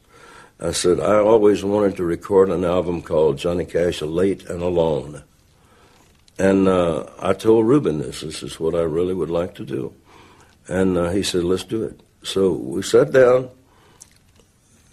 [0.61, 5.23] I said I always wanted to record an album called Johnny Cash, Late and Alone.
[6.39, 8.21] And uh, I told Rubin this.
[8.21, 9.93] This is what I really would like to do.
[10.69, 11.99] And uh, he said, let's do it.
[12.23, 13.49] So we sat down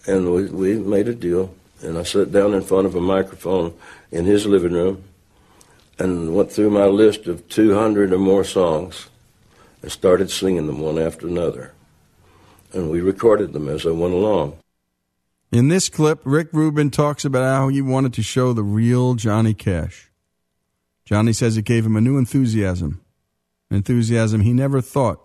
[0.06, 1.54] and we, we made a deal.
[1.82, 3.74] And I sat down in front of a microphone
[4.10, 5.04] in his living room
[6.00, 9.08] and went through my list of 200 or more songs
[9.82, 11.72] and started singing them one after another.
[12.72, 14.58] And we recorded them as I went along.
[15.50, 19.52] In this clip, Rick Rubin talks about how he wanted to show the real Johnny
[19.52, 20.10] Cash.
[21.04, 23.02] Johnny says it gave him a new enthusiasm,
[23.70, 25.20] enthusiasm he never thought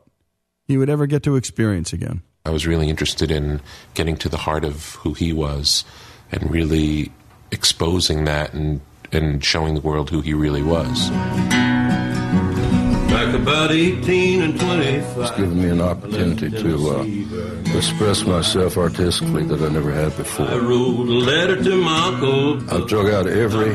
[0.66, 2.24] he would ever get to experience again.
[2.46, 3.62] I was really interested in
[3.94, 5.86] getting to the heart of who he was
[6.32, 7.12] and really
[7.52, 8.82] exposing that and,
[9.12, 11.10] and showing the world who he really was.
[13.10, 15.18] Back about 18 and 25.
[15.18, 20.48] It's given me an opportunity to uh, express myself artistically that I never had before.
[20.48, 22.58] I wrote a letter to my uncle.
[22.74, 23.74] I've drug out every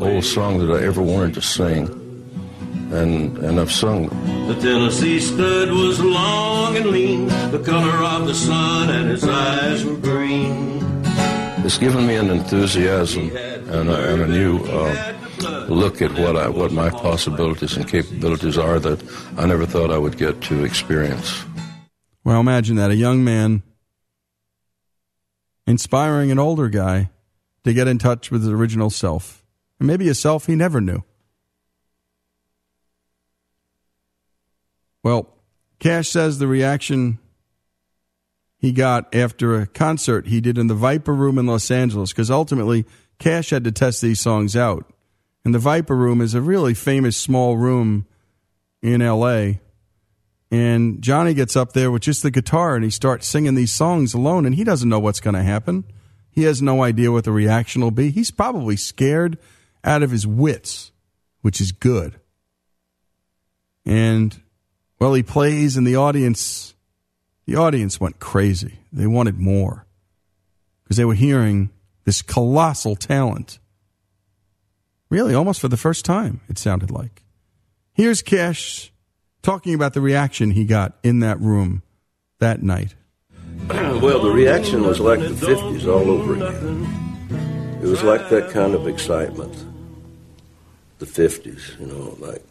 [0.00, 1.88] old song that I ever wanted to sing,
[2.92, 4.48] and and I've sung them.
[4.48, 9.84] The Tennessee stud was long and lean, the color of the sun, and his eyes
[9.84, 10.78] were green.
[11.64, 16.48] It's given me an enthusiasm and a, and a new uh, look at what I,
[16.48, 19.02] what my possibilities and capabilities are that
[19.36, 21.44] I never thought I would get to experience.
[22.24, 23.62] Well, imagine that a young man
[25.66, 27.10] inspiring an older guy
[27.64, 29.44] to get in touch with his original self,
[29.78, 31.02] and maybe a self he never knew.
[35.02, 35.34] Well,
[35.78, 37.18] Cash says the reaction
[38.58, 42.30] he got after a concert he did in the Viper Room in Los Angeles because
[42.30, 42.84] ultimately
[43.18, 44.92] Cash had to test these songs out.
[45.44, 48.06] And the Viper Room is a really famous small room
[48.82, 49.52] in LA.
[50.50, 54.14] And Johnny gets up there with just the guitar and he starts singing these songs
[54.14, 55.84] alone and he doesn't know what's going to happen.
[56.30, 58.10] He has no idea what the reaction will be.
[58.10, 59.38] He's probably scared
[59.84, 60.92] out of his wits,
[61.42, 62.20] which is good.
[63.84, 64.40] And
[64.98, 66.74] well, he plays and the audience
[67.46, 68.80] the audience went crazy.
[68.92, 69.86] They wanted more
[70.82, 71.70] because they were hearing
[72.04, 73.58] this colossal talent.
[75.10, 77.24] Really, almost for the first time, it sounded like.
[77.92, 78.92] Here's Cash
[79.42, 81.82] talking about the reaction he got in that room
[82.40, 82.94] that night.
[83.68, 87.78] well, the reaction was like the 50s all over again.
[87.82, 89.64] It was like that kind of excitement.
[90.98, 92.42] The 50s, you know, like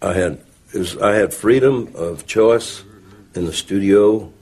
[0.00, 0.40] I had
[0.72, 2.82] was, I had freedom of choice
[3.34, 4.32] in the studio.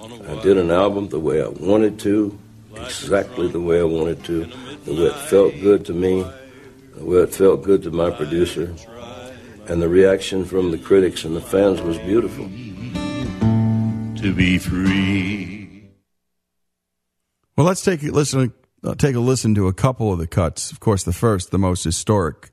[0.00, 2.38] I did an album the way I wanted to,
[2.76, 4.44] exactly the way I wanted to,
[4.84, 6.24] the way it felt good to me,
[6.94, 8.74] the way it felt good to my producer.
[9.66, 12.44] And the reaction from the critics and the fans was beautiful.
[14.22, 15.88] To be free.
[17.56, 18.52] Well, let's take a listen.
[18.84, 20.72] Uh, take a listen to a couple of the cuts.
[20.72, 22.50] Of course, the first, the most historic,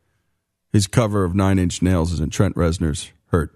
[0.71, 3.55] his cover of Nine Inch Nails is in Trent Reznor's "Hurt."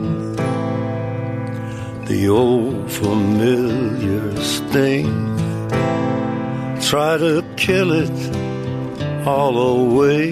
[2.11, 5.07] the old familiar sting.
[6.81, 8.35] Try to kill it
[9.25, 10.31] all away.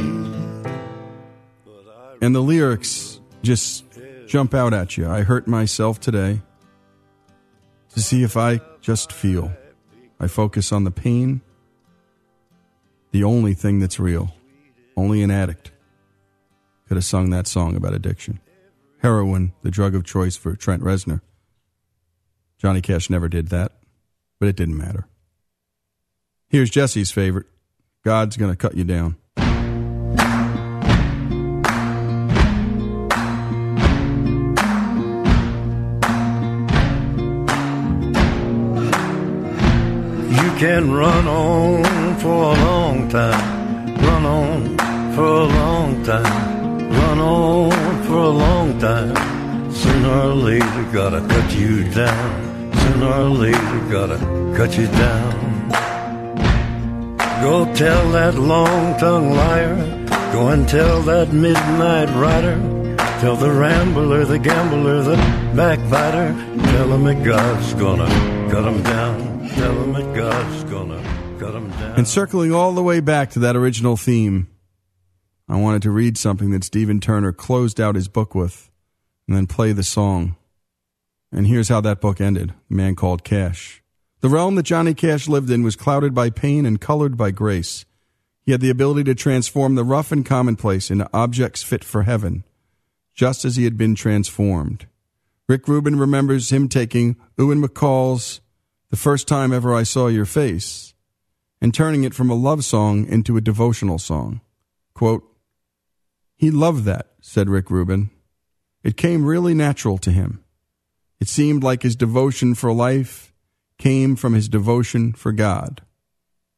[2.21, 3.85] And the lyrics just
[4.27, 5.09] jump out at you.
[5.09, 6.41] I hurt myself today
[7.93, 9.49] to see if I just feel.
[10.19, 11.39] I focus on the pain,
[13.11, 14.33] the only thing that's real.
[14.97, 15.71] Only an addict
[16.89, 18.41] could have sung that song about addiction.
[19.01, 21.21] Heroin, the drug of choice for Trent Reznor.
[22.59, 23.71] Johnny Cash never did that,
[24.37, 25.07] but it didn't matter.
[26.49, 27.45] Here's Jesse's favorite
[28.03, 29.15] God's Gonna Cut You Down.
[40.31, 44.77] You can run on for a long time, run on
[45.15, 49.71] for a long time, run on for a long time.
[49.71, 52.48] Sooner or later, gotta cut you down.
[52.97, 54.17] Or later, gotta
[54.57, 55.69] cut you down.
[57.41, 59.75] Go tell that long tongued liar.
[60.33, 62.57] Go and tell that midnight rider.
[63.21, 65.15] Tell the rambler, the gambler, the
[65.55, 66.33] backbiter.
[66.63, 69.49] Tell him that God's gonna cut him down.
[69.49, 71.95] Tell him that God's gonna cut him down.
[71.97, 74.47] And circling all the way back to that original theme,
[75.47, 78.69] I wanted to read something that Stephen Turner closed out his book with
[79.27, 80.35] and then play the song.
[81.31, 83.83] And here's how that book ended Man Called Cash.
[84.21, 87.85] The realm that Johnny Cash lived in was clouded by pain and colored by grace.
[88.41, 92.43] He had the ability to transform the rough and commonplace into objects fit for heaven,
[93.13, 94.87] just as he had been transformed.
[95.47, 98.41] Rick Rubin remembers him taking Ewan MacColl's
[98.89, 100.93] The First Time Ever I Saw Your Face
[101.61, 104.41] and turning it from a love song into a devotional song.
[104.93, 105.23] Quote,
[106.35, 108.09] He loved that, said Rick Rubin.
[108.83, 110.43] It came really natural to him.
[111.19, 113.33] It seemed like his devotion for life
[113.77, 115.81] came from his devotion for God.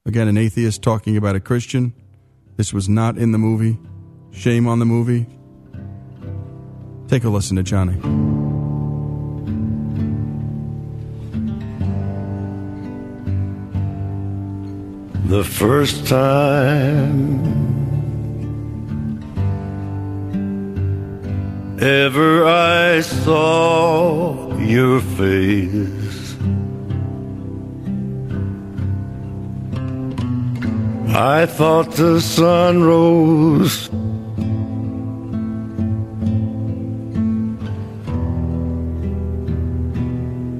[0.05, 1.93] Again, an atheist talking about a Christian.
[2.57, 3.79] This was not in the movie.
[4.31, 5.25] Shame on the movie.
[7.07, 7.99] Take a listen to Johnny.
[15.27, 17.80] The first time
[21.81, 26.35] ever I saw your face,
[31.13, 33.89] I thought the sun rose.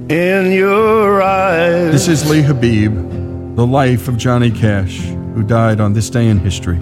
[0.10, 1.92] In your eyes.
[1.94, 5.00] This is Lee Habeeb, the life of Johnny Cash,
[5.36, 6.80] who died on this day in history.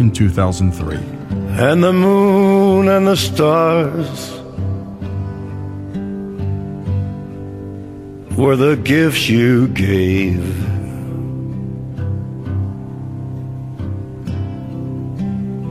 [0.00, 1.19] in 2003.
[1.58, 4.40] And the moon and the stars
[8.36, 10.42] were the gifts you gave.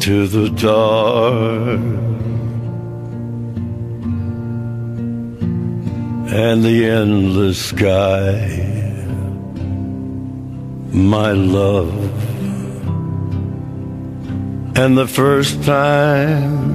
[0.02, 1.80] To the dark
[6.32, 8.48] and the endless sky,
[10.92, 12.29] my love.
[14.82, 16.72] And the first time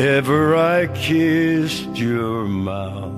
[0.00, 3.12] ever I kissed your mouth.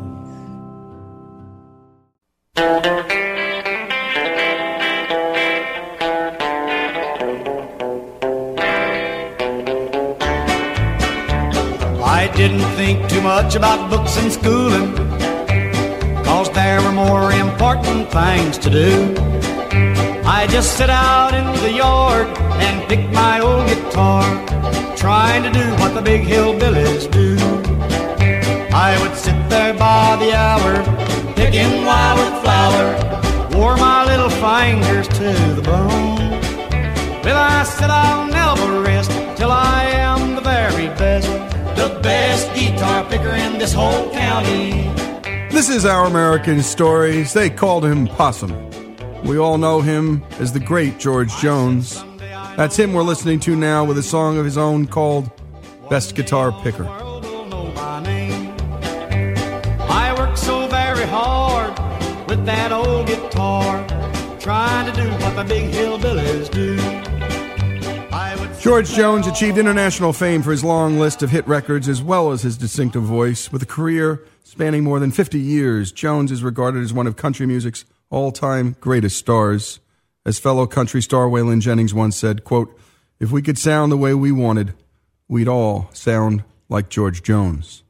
[12.02, 14.96] I didn't think too much about books and schooling,
[16.24, 19.39] cause there were more important things to do.
[20.40, 22.26] I just sit out in the yard
[22.64, 24.24] and pick my old guitar,
[24.96, 27.36] trying to do what the big hillbillies do.
[28.74, 30.72] I would sit there by the hour,
[31.34, 32.88] picking wild flower,
[33.52, 36.30] wore my little fingers to the bone.
[37.22, 41.28] Well, I said I'll never rest till I am the very best,
[41.76, 44.90] the best guitar picker in this whole county.
[45.50, 47.34] This is Our American Stories.
[47.34, 48.69] They called him Possum.
[49.30, 52.02] We all know him as the great George Jones.
[52.56, 55.30] That's him we're listening to now with a song of his own called
[55.88, 56.84] Best Guitar Picker.
[59.88, 61.78] I work so very hard
[62.28, 63.86] with that old guitar,
[64.40, 66.76] trying to do what the big hillbillies do.
[68.60, 72.42] George Jones achieved international fame for his long list of hit records as well as
[72.42, 73.52] his distinctive voice.
[73.52, 77.46] With a career spanning more than 50 years, Jones is regarded as one of country
[77.46, 79.80] music's all-time greatest stars.
[80.26, 82.78] As fellow country star Waylon Jennings once said, quote,
[83.18, 84.74] if we could sound the way we wanted,
[85.28, 87.82] we'd all sound like George Jones.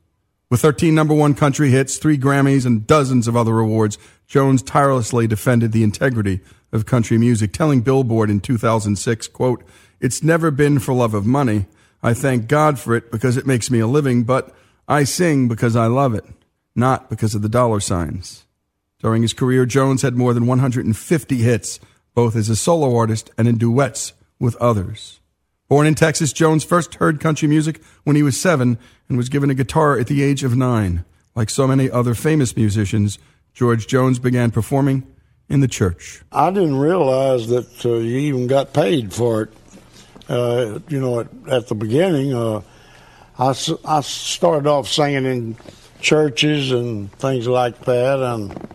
[0.51, 5.27] With 13 number one country hits, three Grammys, and dozens of other awards, Jones tirelessly
[5.27, 6.41] defended the integrity
[6.73, 9.64] of country music, telling Billboard in 2006, quote,
[10.01, 11.66] It's never been for love of money.
[12.03, 14.55] I thank God for it because it makes me a living, but
[14.89, 16.25] I sing because I love it,
[16.75, 18.45] not because of the dollar signs.
[19.01, 21.80] During his career, Jones had more than 150 hits,
[22.14, 25.20] both as a solo artist and in duets with others.
[25.68, 28.78] Born in Texas, Jones first heard country music when he was seven
[29.09, 31.05] and was given a guitar at the age of nine.
[31.34, 33.18] Like so many other famous musicians,
[33.55, 35.07] George Jones began performing
[35.48, 36.22] in the church.
[36.32, 39.53] I didn't realize that uh, you even got paid for it.
[40.28, 42.62] Uh, you know, at, at the beginning, uh,
[43.38, 45.57] I, I started off singing in
[46.01, 48.74] churches and things like that, and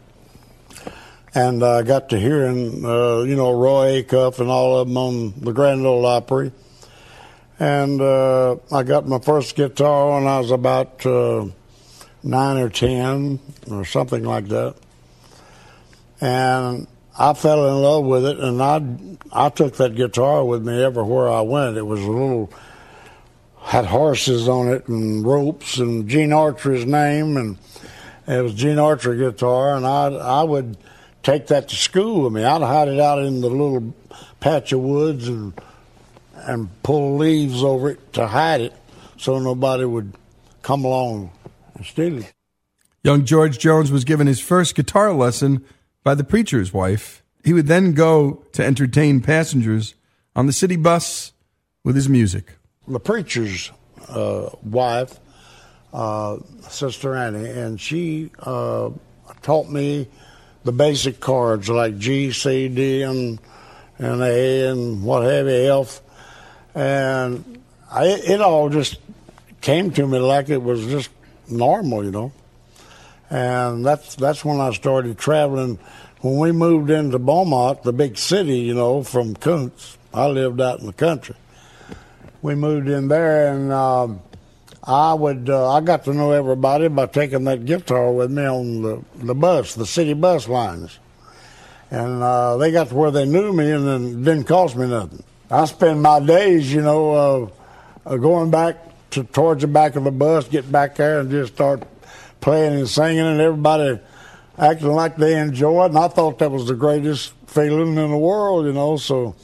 [1.35, 5.33] and I got to hearing, uh, you know, Roy Acuff and all of them on
[5.41, 6.53] the Grand Ole Opry.
[7.59, 11.45] And uh, I got my first guitar when I was about uh,
[12.23, 14.75] nine or ten or something like that.
[16.21, 16.87] And
[17.19, 18.81] I fell in love with it, and I
[19.31, 21.77] I took that guitar with me everywhere I went.
[21.77, 22.51] It was a little
[23.61, 27.57] had horses on it and ropes and Gene Autry's name, and
[28.27, 30.77] it was Gene Autry guitar, and I I would
[31.25, 32.43] take that to school with me.
[32.43, 33.93] I'd hide it out in the little
[34.39, 35.53] patch of woods and
[36.35, 38.73] and pull leaves over it to hide it,
[39.17, 40.13] so nobody would
[40.61, 41.31] come along
[41.73, 42.33] and steal it.
[43.03, 45.65] Young George Jones was given his first guitar lesson
[46.03, 47.23] by the preacher's wife.
[47.43, 49.95] He would then go to entertain passengers
[50.35, 51.31] on the city bus
[51.83, 52.53] with his music.
[52.87, 53.71] the preacher's
[54.09, 55.19] uh, wife,
[55.93, 56.37] uh,
[56.69, 58.91] Sister Annie, and she uh,
[59.41, 60.07] taught me
[60.65, 63.39] the basic chords like G, C, D, and
[63.97, 66.01] and A, and what have you, F,
[66.75, 68.97] and I, it all just
[69.61, 71.09] came to me like it was just
[71.49, 72.33] normal, you know.
[73.29, 75.79] And that's that's when I started traveling.
[76.19, 80.81] When we moved into Beaumont, the big city, you know, from Kountze, I lived out
[80.81, 81.35] in the country
[82.45, 84.21] we moved in there, and um,
[84.87, 88.81] I would uh, I got to know everybody by taking that guitar with me on
[88.83, 90.99] the the bus, the city bus lines,
[91.89, 95.23] and uh, they got to where they knew me, and then didn't cost me nothing.
[95.49, 97.51] I spend my days, you know,
[98.05, 98.77] uh, uh, going back
[99.11, 101.83] to towards the back of the bus, get back there, and just start
[102.39, 103.99] playing and singing, and everybody
[104.59, 108.17] acting like they enjoy it, and I thought that was the greatest feeling in the
[108.17, 108.97] world, you know.
[108.97, 109.35] So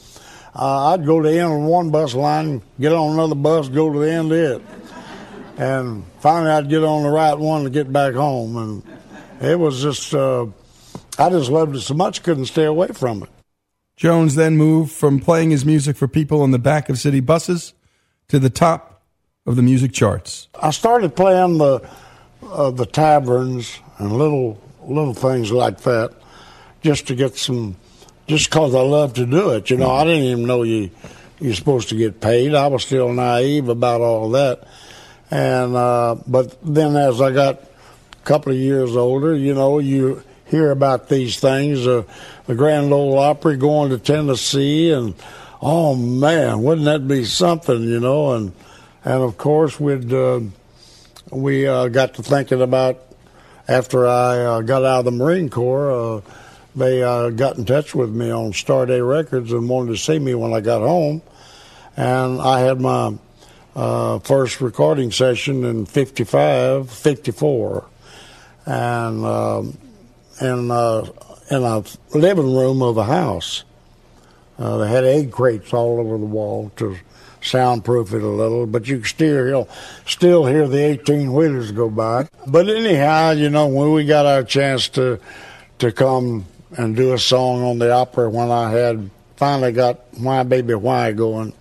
[0.54, 3.92] uh, I'd go to the end of one bus line, get on another bus, go
[3.92, 4.62] to the end of it.
[5.62, 8.56] And finally, I'd get on the right one to get back home.
[8.56, 8.82] And
[9.40, 10.46] it was just, uh,
[11.18, 13.28] I just loved it so much, couldn't stay away from it.
[13.96, 17.74] Jones then moved from playing his music for people on the back of city buses
[18.26, 19.02] to the top
[19.46, 20.48] of the music charts.
[20.60, 21.88] I started playing the
[22.42, 26.12] uh, the taverns and little little things like that,
[26.80, 27.76] just to get some,
[28.26, 29.70] just because I love to do it.
[29.70, 30.90] You know, I didn't even know you
[31.38, 32.52] you're supposed to get paid.
[32.52, 34.66] I was still naive about all that,
[35.32, 40.22] and uh, but then as I got a couple of years older, you know, you
[40.44, 42.02] hear about these things, uh,
[42.44, 45.14] the Grand Ole Opry going to Tennessee, and
[45.62, 48.32] oh man, wouldn't that be something, you know?
[48.34, 48.52] And
[49.06, 50.40] and of course we'd uh,
[51.30, 53.00] we uh, got to thinking about
[53.66, 56.18] after I uh, got out of the Marine Corps.
[56.18, 56.20] Uh,
[56.76, 60.34] they uh, got in touch with me on Starday Records and wanted to see me
[60.34, 61.22] when I got home.
[61.96, 63.14] And I had my
[63.74, 67.86] uh, first recording session in 55, 54.
[68.66, 69.78] And um,
[70.40, 71.04] in, uh,
[71.50, 73.64] in a living room of a house.
[74.58, 76.96] Uh, they had egg crates all over the wall to
[77.40, 79.68] soundproof it a little, but you could still
[80.06, 82.28] still hear the 18 wheelers go by.
[82.46, 85.18] But anyhow, you know, when we got our chance to
[85.78, 86.44] to come
[86.76, 91.12] and do a song on the Opry when I had finally got Why Baby Why
[91.12, 91.52] going,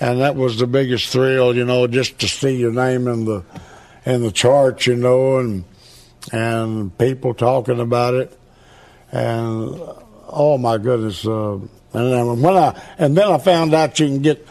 [0.00, 3.44] and that was the biggest thrill, you know, just to see your name in the
[4.04, 5.64] in the charts, you know, and
[6.32, 8.38] and people talking about it,
[9.12, 9.80] and
[10.28, 11.26] oh my goodness!
[11.26, 14.46] Uh, and then when I and then I found out you can get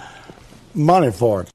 [0.73, 1.49] money for it.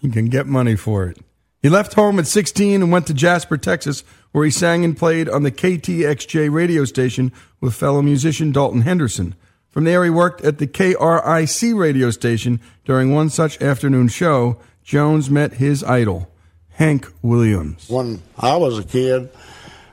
[0.00, 1.18] You can get money for it.
[1.60, 5.28] He left home at 16 and went to Jasper, Texas, where he sang and played
[5.28, 9.34] on the KTXJ radio station with fellow musician Dalton Henderson.
[9.70, 12.60] From there, he worked at the KRIC radio station.
[12.84, 16.30] During one such afternoon show, Jones met his idol,
[16.70, 17.88] Hank Williams.
[17.88, 19.28] When I was a kid,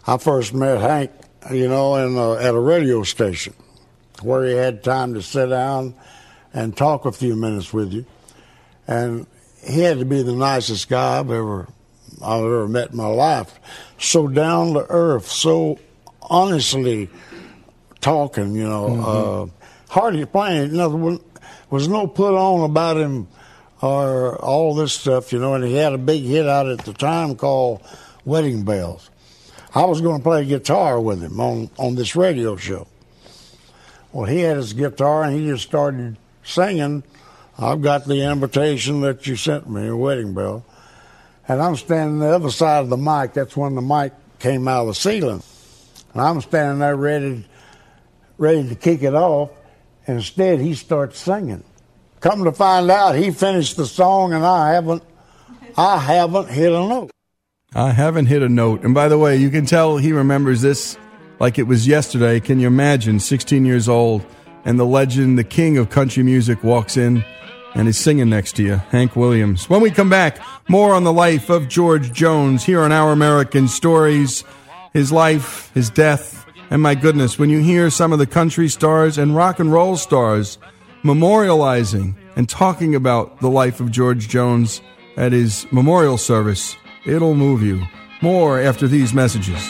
[0.07, 1.11] I first met Hank,
[1.51, 3.53] you know, in a, at a radio station
[4.21, 5.93] where he had time to sit down
[6.53, 8.05] and talk a few minutes with you.
[8.87, 9.27] And
[9.61, 11.67] he had to be the nicest guy I've ever
[12.23, 13.59] I've ever met in my life.
[13.99, 15.79] So down to earth, so
[16.21, 17.09] honestly
[17.99, 19.49] talking, you know, Mhm.
[19.49, 19.51] uh,
[19.89, 20.75] hardly playing.
[20.75, 21.19] Was-
[21.69, 23.27] was no put on about him
[23.81, 25.55] or all this stuff, you know.
[25.55, 27.81] And he had a big hit out at the time called
[28.23, 29.09] "Wedding Bells."
[29.73, 32.87] I was going to play guitar with him on on this radio show.
[34.13, 37.03] Well, he had his guitar and he just started singing.
[37.59, 40.65] I've got the invitation that you sent me, a wedding bell.
[41.47, 43.33] And I'm standing the other side of the mic.
[43.33, 45.43] That's when the mic came out of the ceiling.
[46.13, 47.45] And I'm standing there ready,
[48.37, 49.51] ready to kick it off.
[50.07, 51.63] Instead, he starts singing.
[52.19, 55.03] Come to find out, he finished the song, and I haven't,
[55.77, 57.11] I haven't hit a note.
[57.73, 58.83] I haven't hit a note.
[58.83, 60.97] And by the way, you can tell he remembers this
[61.39, 62.39] like it was yesterday.
[62.39, 63.19] Can you imagine?
[63.19, 64.25] 16 years old,
[64.63, 67.23] and the legend, the king of country music, walks in
[67.75, 69.69] and is singing next to you, Hank Williams.
[69.69, 70.39] When we come back,
[70.69, 74.45] more on the life of George Jones here on Our American Stories,
[74.93, 79.17] his life, his death, and my goodness, when you hear some of the country stars
[79.17, 80.57] and rock and roll stars
[81.03, 84.81] memorializing and talking about the life of George Jones
[85.17, 87.83] at his memorial service, it'll move you.
[88.21, 89.63] More after these messages.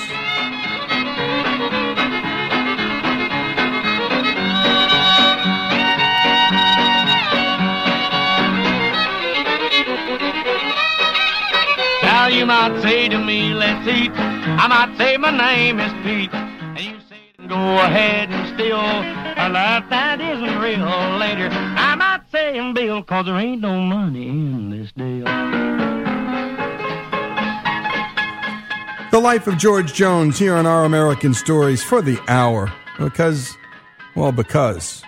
[12.01, 14.11] Now you might say to me, let's eat.
[14.13, 16.54] I might say my name is Pete.
[17.47, 21.49] Go ahead and steal a life that isn't real later.
[21.51, 25.25] I might say, and Bill, cause there ain't no money in this deal.
[29.11, 32.73] The life of George Jones here on Our American Stories for the hour.
[32.97, 33.55] Because,
[34.15, 35.03] well, because.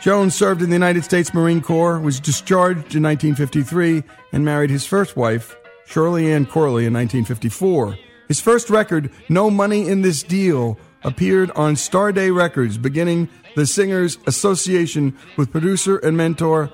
[0.00, 4.86] Jones served in the United States Marine Corps, was discharged in 1953, and married his
[4.86, 5.56] first wife,
[5.86, 7.98] Shirley Ann Corley, in 1954.
[8.28, 10.78] His first record, No Money in This Deal,
[11.08, 16.70] appeared on Starday Records, beginning the singer's association with producer and mentor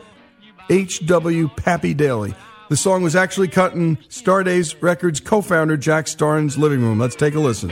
[0.69, 1.49] H.W.
[1.57, 2.35] Pappy Daly.
[2.69, 6.99] The song was actually cut in Starday's Records co founder Jack Starnes' living room.
[6.99, 7.71] Let's take a listen.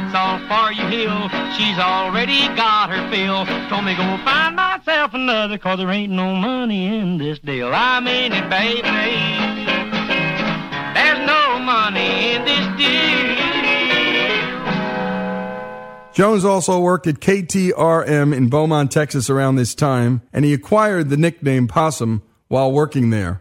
[0.00, 1.28] That's all for you, Hill.
[1.56, 3.44] She's already got her fill.
[3.68, 7.70] Told me go find myself another, cause there ain't no money in this deal.
[7.72, 8.82] I mean it, baby.
[10.94, 13.20] There's no money in this deal.
[16.12, 21.16] Jones also worked at KTRM in Beaumont, Texas around this time, and he acquired the
[21.16, 23.40] nickname Possum while working there.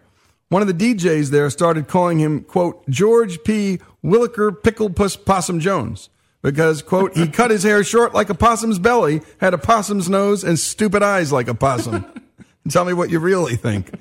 [0.50, 3.80] One of the DJs there started calling him, quote, George P.
[4.04, 6.10] Williker Picklepuss Possum Jones,
[6.42, 10.44] because, quote, he cut his hair short like a possum's belly, had a possum's nose,
[10.44, 12.06] and stupid eyes like a possum.
[12.70, 13.92] Tell me what you really think.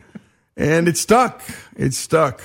[0.56, 1.42] And it stuck.
[1.76, 2.42] It stuck.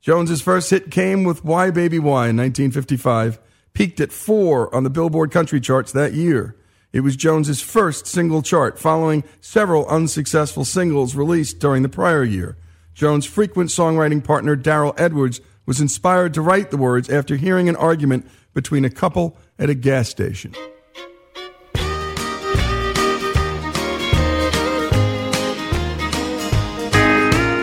[0.00, 3.40] Jones's first hit came with Why Baby Why in 1955,
[3.72, 6.56] peaked at four on the Billboard country charts that year.
[6.92, 12.56] It was Jones's first single chart, following several unsuccessful singles released during the prior year.
[12.94, 17.76] Jones' frequent songwriting partner Darrell Edwards was inspired to write the words after hearing an
[17.76, 18.26] argument
[18.56, 20.50] between a couple at a gas station.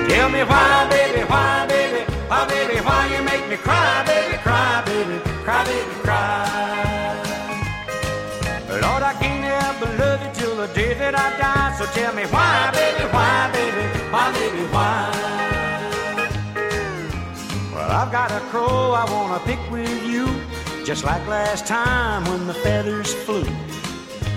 [0.07, 4.83] Tell me why, baby, why, baby, why, baby, why you make me cry, baby, cry,
[4.85, 6.45] baby, cry, baby, cry.
[8.69, 11.75] Lord, I can't help but love you till the day that I die.
[11.79, 15.09] So tell me why, baby, why, baby, why, baby, why?
[17.73, 20.27] Well, I've got a crow I wanna pick with you,
[20.93, 23.47] just like last time when the feathers flew.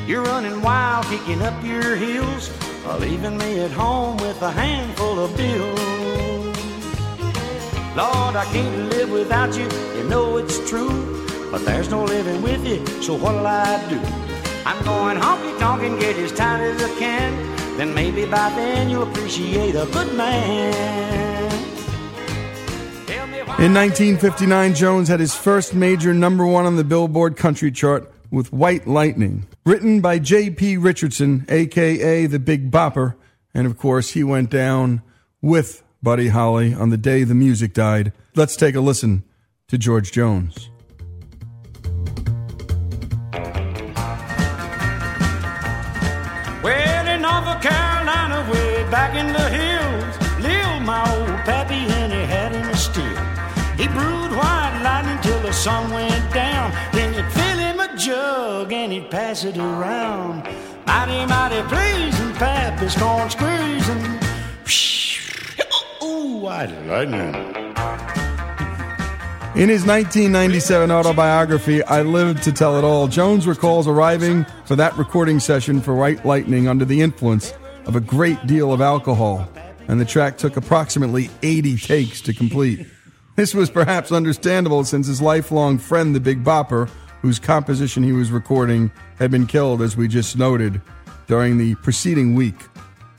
[0.06, 2.50] You're running wild, kicking up your heels,
[2.98, 5.78] leaving me at home with a handful of bills.
[7.94, 10.96] Lord, I can't live without you, you know it's true.
[11.50, 14.00] But there's no living with you, so what'll I do?
[14.64, 17.76] I'm going honky tonk and get as tight as I can.
[17.76, 21.35] Then maybe by then you'll appreciate a good man.
[23.58, 28.52] In 1959, Jones had his first major number one on the Billboard country chart with
[28.52, 30.76] White Lightning, written by J.P.
[30.76, 33.14] Richardson, aka the Big Bopper,
[33.54, 35.00] and of course, he went down
[35.40, 38.12] with Buddy Holly on the day the music died.
[38.34, 39.24] Let's take a listen
[39.68, 40.68] to George Jones.
[46.62, 47.22] Well, in
[47.62, 49.45] Carolina, way back in the
[55.66, 56.70] sun went down.
[56.92, 60.44] Then he'd fill him a jug and he'd pass it around.
[60.86, 64.04] Mighty, mighty pleasing, pappy's corn squeezing.
[66.04, 67.34] Ooh, lightning.
[69.60, 74.96] In his 1997 autobiography, I Lived to Tell It All, Jones recalls arriving for that
[74.96, 77.52] recording session for White Lightning under the influence
[77.86, 79.48] of a great deal of alcohol,
[79.88, 82.86] and the track took approximately 80 takes to complete.
[83.36, 86.88] This was perhaps understandable since his lifelong friend, the Big Bopper,
[87.20, 90.80] whose composition he was recording, had been killed, as we just noted,
[91.26, 92.54] during the preceding week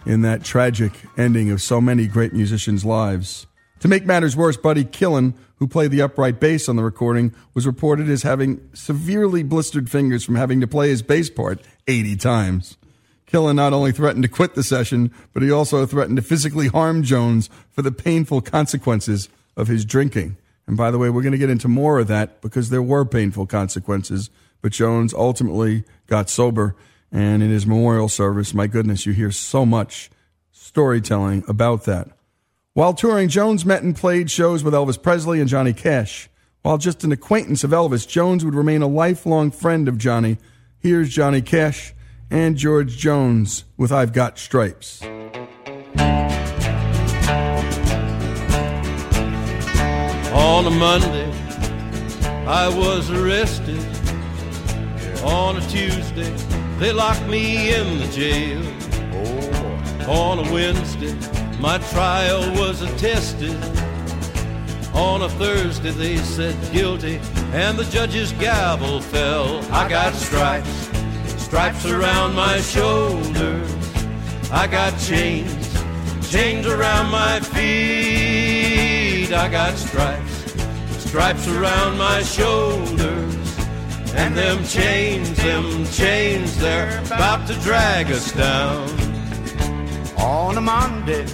[0.07, 3.45] in that tragic ending of so many great musicians' lives.
[3.81, 7.67] To make matters worse, Buddy Killen, who played the upright bass on the recording, was
[7.67, 12.77] reported as having severely blistered fingers from having to play his bass part 80 times.
[13.27, 17.03] Killen not only threatened to quit the session, but he also threatened to physically harm
[17.03, 20.37] Jones for the painful consequences of his drinking.
[20.67, 23.03] And by the way, we're going to get into more of that because there were
[23.03, 24.29] painful consequences,
[24.61, 26.75] but Jones ultimately got sober.
[27.11, 30.09] And in his memorial service, my goodness, you hear so much
[30.51, 32.09] storytelling about that.
[32.73, 36.29] While touring, Jones met and played shows with Elvis Presley and Johnny Cash.
[36.61, 40.37] While just an acquaintance of Elvis, Jones would remain a lifelong friend of Johnny.
[40.79, 41.93] Here's Johnny Cash
[42.29, 45.01] and George Jones with I've Got Stripes.
[50.57, 51.31] On a Monday,
[52.47, 53.79] I was arrested.
[55.23, 56.33] On a Tuesday,
[56.79, 58.63] they locked me in the jail.
[60.09, 61.15] On a Wednesday,
[61.59, 63.55] my trial was attested.
[64.95, 67.19] On a Thursday, they said guilty,
[67.53, 69.63] and the judge's gavel fell.
[69.71, 70.89] I got stripes,
[71.37, 73.71] stripes around my shoulders.
[74.51, 75.71] I got chains,
[76.31, 79.31] chains around my feet.
[79.31, 80.36] I got stripes,
[81.17, 83.57] stripes around my shoulders.
[84.13, 88.87] And them chains, them chains, they're about to drag us down.
[90.19, 91.25] On a Monday,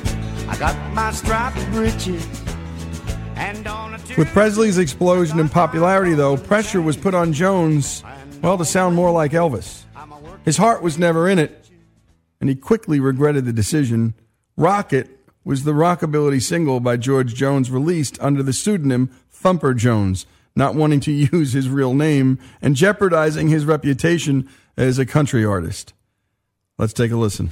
[0.48, 2.26] I got my striped breeches.
[3.36, 8.06] And on a With Presley's explosion in popularity, though, pressure was put on Jones,
[8.42, 9.84] well, to sound more like Elvis.
[10.46, 11.70] His heart was never in it,
[12.40, 14.14] and he quickly regretted the decision.
[14.56, 15.10] Rocket
[15.44, 19.10] was the rockabilly single by George Jones released under the pseudonym
[19.44, 20.26] Thumper Jones,
[20.56, 25.94] not wanting to use his real name and jeopardizing his reputation as a country artist.
[26.78, 27.50] Let's take a listen.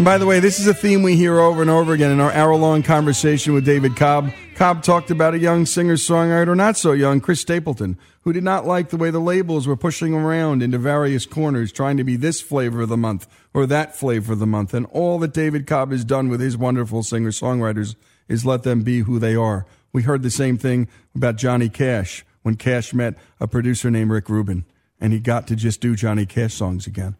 [0.00, 2.20] And by the way, this is a theme we hear over and over again in
[2.20, 4.32] our hour long conversation with David Cobb.
[4.54, 8.66] Cobb talked about a young singer songwriter, not so young, Chris Stapleton, who did not
[8.66, 12.40] like the way the labels were pushing around into various corners, trying to be this
[12.40, 14.72] flavor of the month or that flavor of the month.
[14.72, 17.94] And all that David Cobb has done with his wonderful singer songwriters
[18.26, 19.66] is let them be who they are.
[19.92, 24.30] We heard the same thing about Johnny Cash when Cash met a producer named Rick
[24.30, 24.64] Rubin,
[24.98, 27.16] and he got to just do Johnny Cash songs again.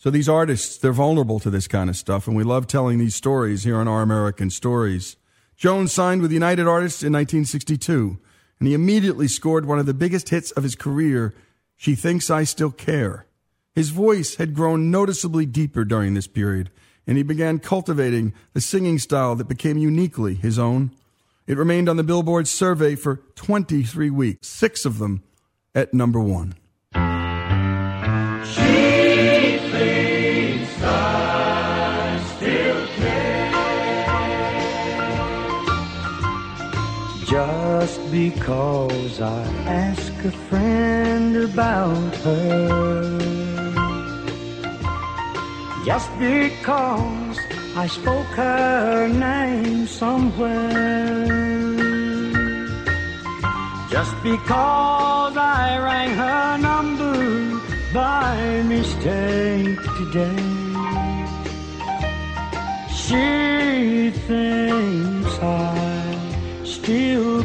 [0.00, 3.16] So these artists, they're vulnerable to this kind of stuff, and we love telling these
[3.16, 5.16] stories here on Our American Stories.
[5.56, 8.16] Jones signed with United Artists in 1962,
[8.60, 11.34] and he immediately scored one of the biggest hits of his career,
[11.76, 13.26] She Thinks I Still Care.
[13.74, 16.70] His voice had grown noticeably deeper during this period,
[17.04, 20.92] and he began cultivating a singing style that became uniquely his own.
[21.48, 25.24] It remained on the Billboard survey for 23 weeks, six of them
[25.74, 26.54] at number one.
[37.80, 43.18] Just because I ask a friend about her.
[45.86, 47.38] Just because
[47.76, 51.26] I spoke her name somewhere.
[53.88, 57.60] Just because I rang her number
[57.94, 60.46] by mistake today.
[63.02, 65.77] She thinks I
[66.88, 67.42] still.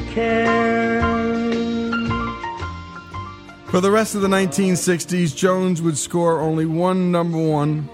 [3.68, 7.90] For the rest of the 1960s, Jones would score only one number one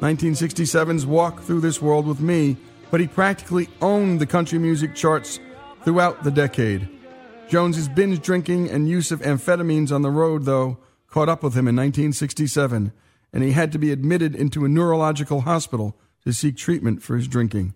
[0.00, 2.56] 1967's Walk Through This World with Me,
[2.90, 5.40] but he practically owned the country music charts
[5.82, 6.88] throughout the decade.
[7.48, 10.78] Jones's binge drinking and use of amphetamines on the road, though,
[11.08, 12.92] caught up with him in 1967,
[13.32, 17.28] and he had to be admitted into a neurological hospital to seek treatment for his
[17.28, 17.74] drinking.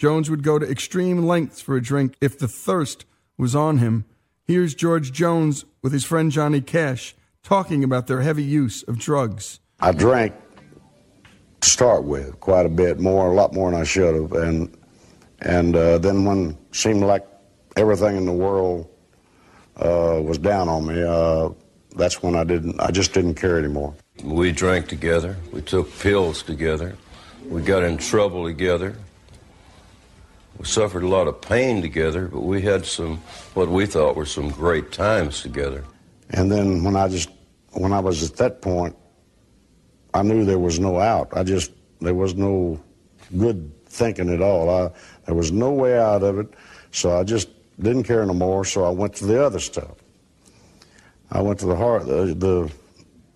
[0.00, 3.04] Jones would go to extreme lengths for a drink if the thirst
[3.36, 4.06] was on him.
[4.46, 9.60] Here's George Jones with his friend Johnny Cash talking about their heavy use of drugs.
[9.78, 10.32] I drank
[11.60, 14.74] to start with quite a bit more, a lot more than I should have, and
[15.40, 17.26] and uh, then when it seemed like
[17.76, 18.88] everything in the world
[19.76, 21.50] uh, was down on me, uh,
[21.94, 22.80] that's when I didn't.
[22.80, 23.94] I just didn't care anymore.
[24.24, 25.36] We drank together.
[25.52, 26.96] We took pills together.
[27.46, 28.96] We got in trouble together.
[30.60, 33.16] We suffered a lot of pain together, but we had some,
[33.54, 35.84] what we thought were some great times together.
[36.28, 37.30] And then when I just,
[37.72, 38.94] when I was at that point,
[40.12, 41.34] I knew there was no out.
[41.34, 42.78] I just, there was no
[43.38, 44.68] good thinking at all.
[44.68, 44.90] I,
[45.24, 46.48] there was no way out of it.
[46.90, 47.48] So I just
[47.80, 48.66] didn't care no more.
[48.66, 49.96] So I went to the other stuff.
[51.32, 52.70] I went to the heart, the, the,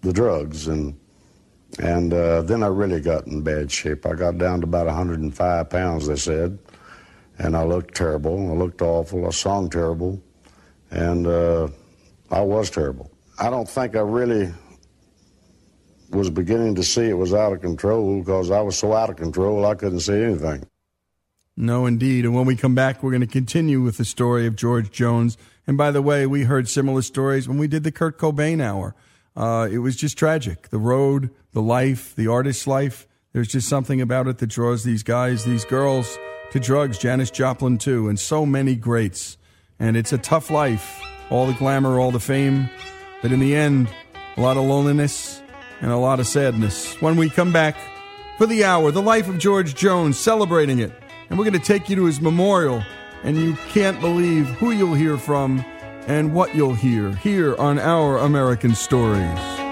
[0.03, 0.95] the drugs, and
[1.79, 4.07] and uh, then I really got in bad shape.
[4.07, 6.57] I got down to about 105 pounds, they said,
[7.39, 8.51] and I looked terrible.
[8.51, 9.26] I looked awful.
[9.26, 10.22] I sung terrible,
[10.91, 11.68] and uh,
[12.30, 13.11] I was terrible.
[13.39, 14.53] I don't think I really
[16.11, 19.16] was beginning to see it was out of control because I was so out of
[19.16, 20.66] control I couldn't see anything.
[21.57, 22.24] No, indeed.
[22.24, 25.37] And when we come back, we're going to continue with the story of George Jones.
[25.66, 28.95] And by the way, we heard similar stories when we did the Kurt Cobain hour.
[29.37, 30.68] Uh, it was just tragic.
[30.68, 33.07] The road, the life, the artist's life.
[33.32, 36.18] There's just something about it that draws these guys, these girls
[36.55, 36.99] to drugs.
[36.99, 39.37] Janis Joplin, too, and so many greats.
[39.81, 41.03] And it's a tough life.
[41.29, 42.71] All the glamour, all the fame.
[43.23, 43.89] But in the end,
[44.37, 45.43] a lot of loneliness
[45.81, 46.95] and a lot of sadness.
[47.03, 47.77] When we come back
[48.39, 50.93] for the hour, the life of George Jones, celebrating it.
[51.29, 52.85] And we're going to take you to his memorial.
[53.25, 55.65] And you can't believe who you'll hear from
[56.07, 59.64] and what you'll hear here on Our American Stories.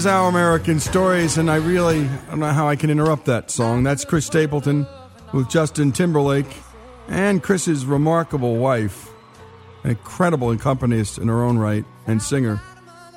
[0.00, 3.50] Is Our American Stories, and I really I don't know how I can interrupt that
[3.50, 3.82] song.
[3.82, 4.86] That's Chris Stapleton
[5.34, 6.46] with Justin Timberlake
[7.08, 9.10] and Chris's remarkable wife,
[9.84, 12.62] an incredible accompanist in her own right and singer,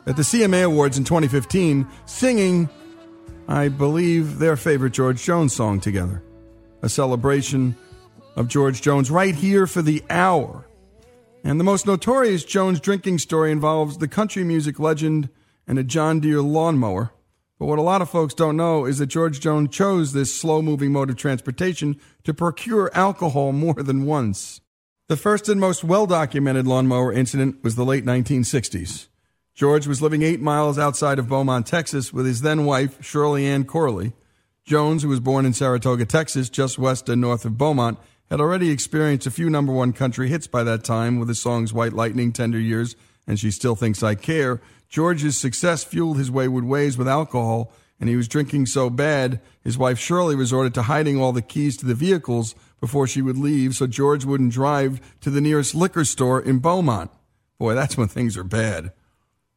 [0.07, 2.69] at the CMA Awards in 2015, singing,
[3.47, 6.21] I believe, their favorite George Jones song together.
[6.81, 7.77] A celebration
[8.35, 10.67] of George Jones right here for the hour.
[11.45, 15.29] And the most notorious Jones drinking story involves the country music legend
[15.67, 17.11] and a John Deere lawnmower.
[17.59, 20.61] But what a lot of folks don't know is that George Jones chose this slow
[20.61, 24.59] moving mode of transportation to procure alcohol more than once.
[25.07, 29.07] The first and most well documented lawnmower incident was the late 1960s.
[29.53, 33.65] George was living eight miles outside of Beaumont, Texas, with his then wife, Shirley Ann
[33.65, 34.13] Corley.
[34.65, 37.99] Jones, who was born in Saratoga, Texas, just west and north of Beaumont,
[38.31, 41.73] had already experienced a few number one country hits by that time with the songs
[41.73, 42.95] White Lightning, Tender Years,
[43.27, 44.59] and She Still Thinks I Care.
[44.93, 49.75] George's success fueled his wayward ways with alcohol, and he was drinking so bad, his
[49.75, 53.73] wife Shirley resorted to hiding all the keys to the vehicles before she would leave
[53.73, 57.09] so George wouldn't drive to the nearest liquor store in Beaumont.
[57.57, 58.91] Boy, that's when things are bad.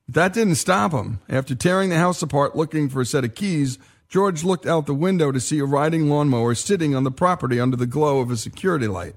[0.06, 1.20] But that didn't stop him.
[1.28, 3.78] After tearing the house apart looking for a set of keys,
[4.08, 7.76] George looked out the window to see a riding lawnmower sitting on the property under
[7.76, 9.16] the glow of a security light.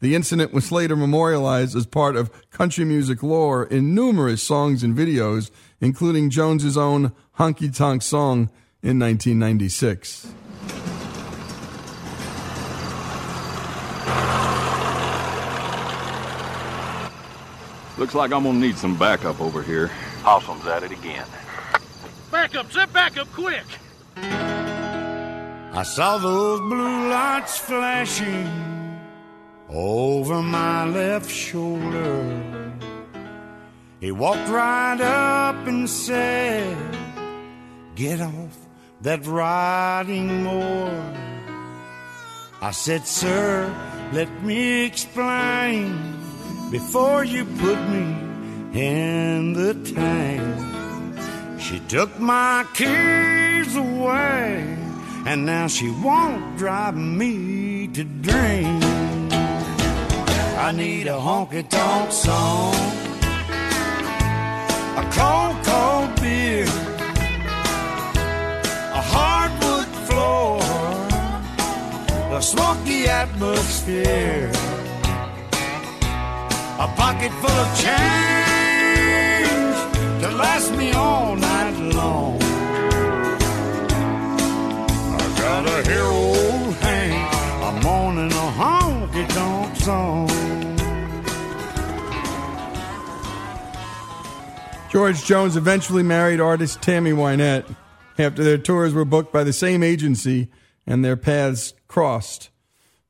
[0.00, 4.96] The incident was later memorialized as part of country music lore in numerous songs and
[4.96, 10.28] videos, including Jones's own Honky Tonk song in 1996.
[17.98, 19.90] Looks like I'm gonna need some backup over here.
[20.22, 21.26] Possum's at it again.
[22.30, 23.64] Back up, zip back up quick.
[24.16, 28.77] I saw those blue lights flashing
[29.70, 32.44] over my left shoulder.
[34.00, 36.76] He walked right up and said,
[37.94, 38.56] Get off
[39.02, 41.14] that riding mower.
[42.60, 43.74] I said, Sir,
[44.12, 46.16] let me explain
[46.70, 48.28] before you put me
[48.72, 51.60] in the tank.
[51.60, 54.76] She took my keys away,
[55.26, 58.97] and now she won't drive me to drink.
[60.60, 62.74] I need a honky tonk song,
[64.96, 66.66] a cold, cold beer,
[68.92, 70.60] a hardwood floor,
[72.36, 74.50] a smoky atmosphere,
[76.80, 78.18] a pocket full of change
[80.22, 82.47] to last me all night long.
[89.28, 90.28] Honky tonk song.
[94.90, 97.74] George Jones eventually married artist Tammy Wynette
[98.18, 100.48] after their tours were booked by the same agency
[100.86, 102.50] and their paths crossed.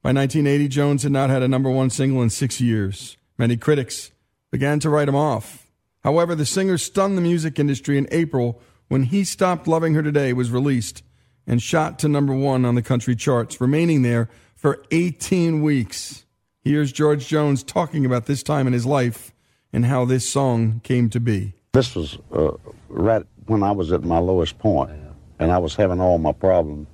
[0.03, 3.17] By 1980, Jones had not had a number one single in six years.
[3.37, 4.11] Many critics
[4.51, 5.71] began to write him off.
[6.03, 10.33] However, the singer stunned the music industry in April when He Stopped Loving Her Today
[10.33, 11.03] was released
[11.47, 14.29] and shot to number one on the country charts, remaining there
[14.59, 16.27] for 18 weeks.
[16.63, 19.33] Here's George Jones talking about this time in his life
[19.73, 21.55] and how this song came to be.
[21.73, 22.51] This was uh,
[22.89, 24.91] right when I was at my lowest point,
[25.39, 26.89] and I was having all my problems.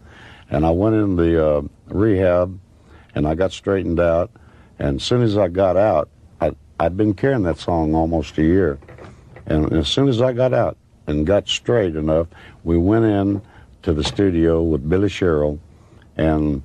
[0.50, 2.60] And I went in the uh, rehab,
[3.14, 4.30] and I got straightened out.
[4.78, 6.10] And as soon as I got out,
[6.42, 8.78] I, I'd been carrying that song almost a year.
[9.46, 12.26] And as soon as I got out and got straight enough,
[12.62, 13.40] we went in
[13.84, 15.58] to the studio with Billy Sherrill
[16.16, 16.62] and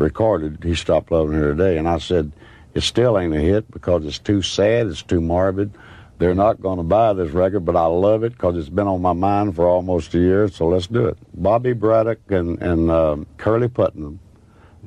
[0.00, 1.76] recorded He Stopped Loving Her Today.
[1.78, 2.32] And I said,
[2.74, 5.72] it still ain't a hit because it's too sad, it's too morbid.
[6.18, 9.00] They're not going to buy this record, but I love it because it's been on
[9.00, 10.48] my mind for almost a year.
[10.48, 11.16] So let's do it.
[11.34, 14.18] Bobby Braddock and and um, Curly Putman,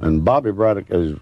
[0.01, 1.17] and Bobby Braddock is.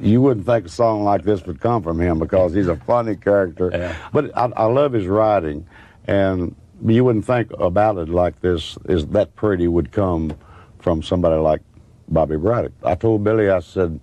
[0.00, 3.16] You wouldn't think a song like this would come from him because he's a funny
[3.16, 3.96] character.
[4.12, 5.66] But I, I love his writing,
[6.06, 6.54] and
[6.86, 10.36] you wouldn't think a ballad like this is that pretty would come
[10.78, 11.62] from somebody like
[12.08, 12.72] Bobby Braddock.
[12.84, 14.00] I told Billy, I said,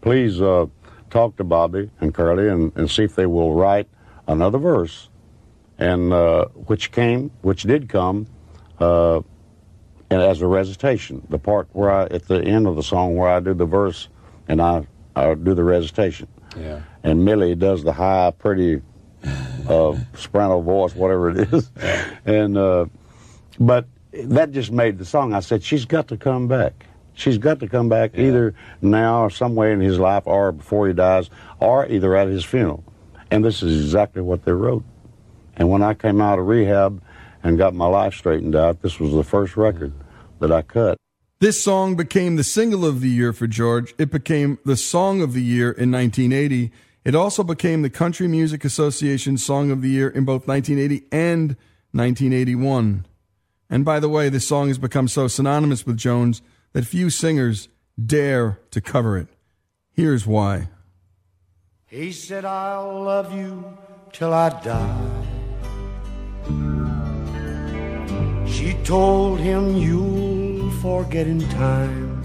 [0.00, 0.66] please uh,
[1.10, 3.88] talk to Bobby and Curly and, and see if they will write
[4.26, 5.08] another verse,
[5.78, 8.26] and uh, which came, which did come,
[8.78, 9.20] uh,
[10.10, 11.26] and as a recitation.
[11.28, 14.08] The part where I, at the end of the song, where I do the verse
[14.48, 14.86] and I,
[15.16, 16.28] I do the recitation.
[16.56, 16.82] Yeah.
[17.02, 18.82] And Millie does the high, pretty
[19.68, 21.70] uh, soprano voice, whatever it is.
[22.24, 22.86] And uh,
[23.58, 25.32] but that just made the song.
[25.32, 26.86] I said she's got to come back.
[27.14, 30.86] She's got to come back either now or some way in his life, or before
[30.86, 32.84] he dies, or either at his funeral.
[33.30, 34.84] And this is exactly what they wrote.
[35.56, 37.02] And when I came out of rehab
[37.42, 39.92] and got my life straightened out, this was the first record
[40.40, 40.96] that I cut.
[41.40, 43.94] This song became the single of the year for George.
[43.98, 46.70] It became the song of the year in 1980.
[47.04, 51.56] It also became the Country Music Association Song of the Year in both 1980 and
[51.90, 53.06] 1981.
[53.68, 56.42] And by the way, this song has become so synonymous with Jones
[56.72, 57.68] that few singers
[58.04, 59.28] dare to cover it.
[59.92, 60.68] Here's why.
[61.86, 63.76] He said, I'll love you
[64.12, 65.22] till I die.
[68.46, 72.22] She told him, You'll forget in time.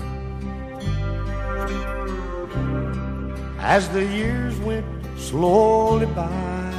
[3.59, 4.85] As the years went
[5.17, 6.73] slowly by,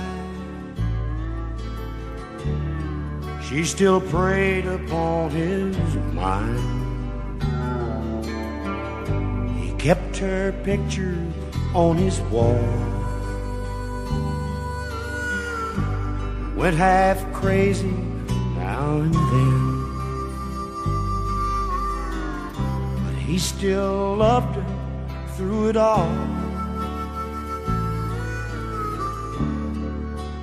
[3.47, 5.77] she still preyed upon his
[6.15, 6.78] mind.
[9.89, 11.17] Kept her picture
[11.75, 12.61] on his wall.
[16.55, 17.97] Went half crazy
[18.55, 19.65] now and then.
[23.03, 24.67] But he still loved her
[25.39, 26.13] through it all.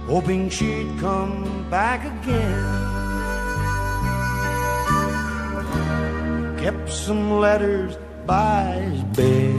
[0.08, 2.66] Hoping she'd come back again.
[6.58, 9.56] Kept some letters by his bed.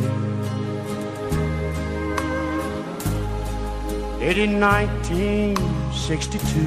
[4.20, 6.60] It in 1962.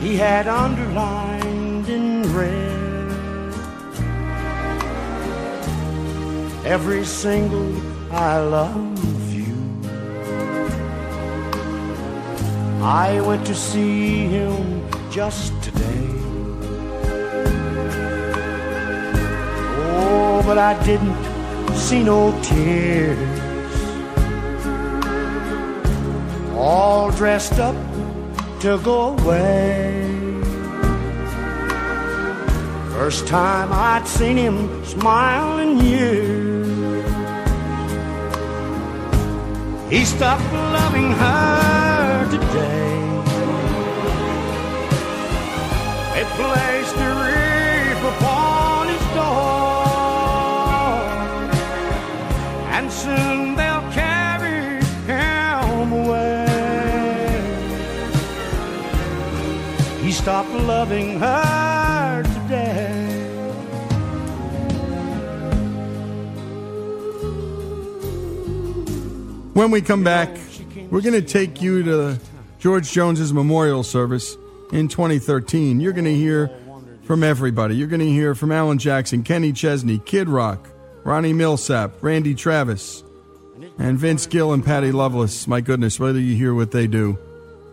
[0.00, 2.84] He had underlined in red
[6.64, 7.74] every single
[8.12, 9.56] I love you.
[12.82, 16.33] I went to see him just today.
[19.96, 21.16] Oh, but I didn't
[21.74, 23.40] see no tears.
[26.56, 27.76] All dressed up
[28.60, 30.14] to go away.
[32.92, 36.54] First time I'd seen him smile in years.
[39.90, 42.94] He stopped loving her today.
[46.14, 47.23] They placed a
[60.66, 63.00] loving her today.
[69.52, 70.30] When we come back,
[70.90, 72.18] we're going to take you to
[72.58, 74.36] George Jones's memorial service
[74.72, 75.80] in 2013.
[75.80, 76.50] You're going to hear
[77.02, 77.76] from everybody.
[77.76, 80.68] You're going to hear from Alan Jackson, Kenny Chesney, Kid Rock,
[81.04, 83.04] Ronnie Milsap, Randy Travis,
[83.78, 85.46] and Vince Gill and Patty Loveless.
[85.46, 87.18] My goodness, whether you hear what they do,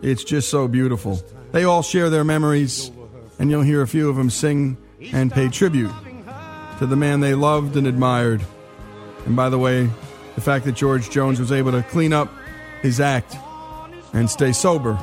[0.02, 1.22] it's just so beautiful.
[1.52, 2.90] They all share their memories,
[3.38, 4.78] and you'll hear a few of them sing
[5.12, 5.92] and pay tribute
[6.78, 8.42] to the man they loved and admired.
[9.26, 9.88] And by the way,
[10.34, 12.32] the fact that George Jones was able to clean up
[12.80, 13.36] his act
[14.14, 14.98] and stay sober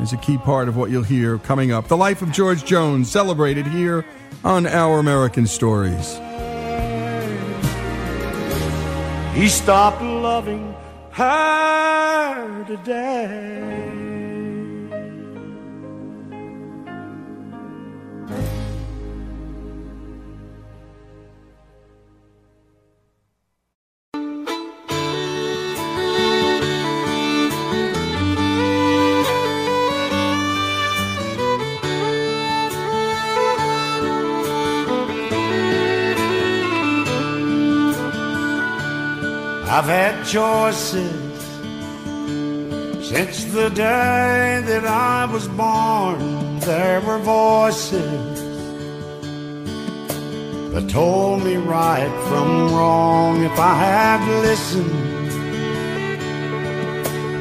[0.00, 1.88] is a key part of what you'll hear coming up.
[1.88, 4.04] The life of George Jones, celebrated here
[4.44, 6.18] on Our American Stories.
[9.34, 10.74] He stopped loving
[11.10, 14.01] her today.
[39.74, 41.32] I've had choices
[43.08, 46.58] since the day that I was born.
[46.60, 48.42] There were voices
[50.74, 55.32] that told me right from wrong if I had listened.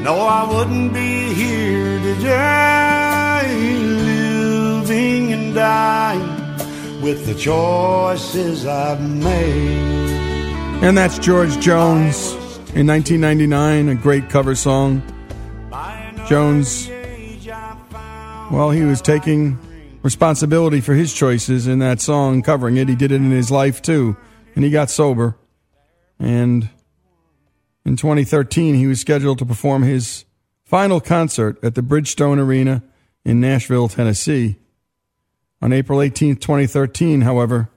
[0.01, 3.43] No, I wouldn't be here today,
[4.05, 10.20] living and dying with the choices I've made.
[10.81, 12.33] And that's George Jones
[12.73, 15.03] in 1999, a great cover song.
[16.27, 16.89] Jones,
[18.49, 19.59] well, he was taking
[20.01, 22.89] responsibility for his choices in that song, covering it.
[22.89, 24.17] He did it in his life too,
[24.55, 25.37] and he got sober.
[26.17, 26.67] And
[27.85, 30.25] in 2013, he was scheduled to perform his
[30.63, 32.81] final concert at the Bridgestone Arena
[33.23, 34.57] in Nashville, Tennessee.
[35.61, 37.69] On April 18, 2013, however,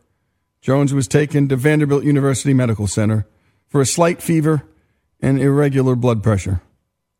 [0.64, 3.26] Jones was taken to Vanderbilt University Medical Center
[3.68, 4.62] for a slight fever
[5.20, 6.62] and irregular blood pressure.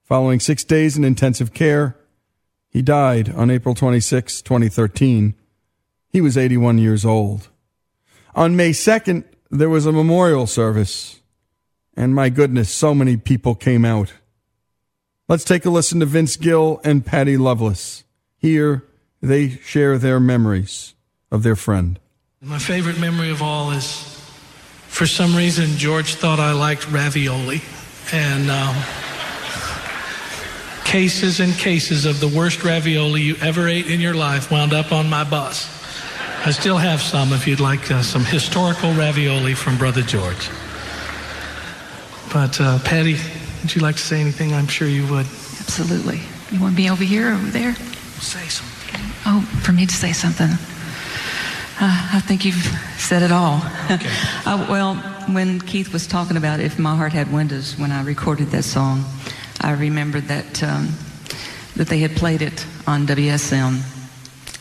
[0.02, 1.94] Following six days in intensive care,
[2.70, 5.34] he died on April 26, 2013.
[6.08, 7.48] He was 81 years old.
[8.34, 11.20] On May 2nd, there was a memorial service.
[11.94, 14.14] And my goodness, so many people came out.
[15.28, 18.04] Let's take a listen to Vince Gill and Patty Loveless.
[18.38, 18.86] Here,
[19.20, 20.94] they share their memories
[21.30, 22.00] of their friend.
[22.44, 24.02] My favorite memory of all is
[24.88, 27.62] for some reason, George thought I liked ravioli.
[28.12, 28.76] And um,
[30.84, 34.92] cases and cases of the worst ravioli you ever ate in your life wound up
[34.92, 35.70] on my bus.
[36.44, 40.50] I still have some if you'd like uh, some historical ravioli from Brother George.
[42.30, 43.16] But, uh, Patty,
[43.62, 44.52] would you like to say anything?
[44.52, 45.24] I'm sure you would.
[45.60, 46.20] Absolutely.
[46.52, 47.74] You want me over here or over there?
[48.20, 49.00] Say something.
[49.24, 50.50] Oh, for me to say something.
[51.80, 52.64] Uh, I think you've
[52.98, 53.56] said it all.
[53.90, 54.08] Okay.
[54.46, 54.94] uh, well,
[55.32, 59.04] when Keith was talking about If My Heart Had Windows, when I recorded that song,
[59.60, 60.90] I remembered that, um,
[61.74, 63.80] that they had played it on WSM.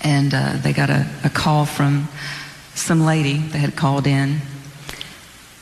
[0.01, 2.07] And uh, they got a, a call from
[2.73, 4.41] some lady that had called in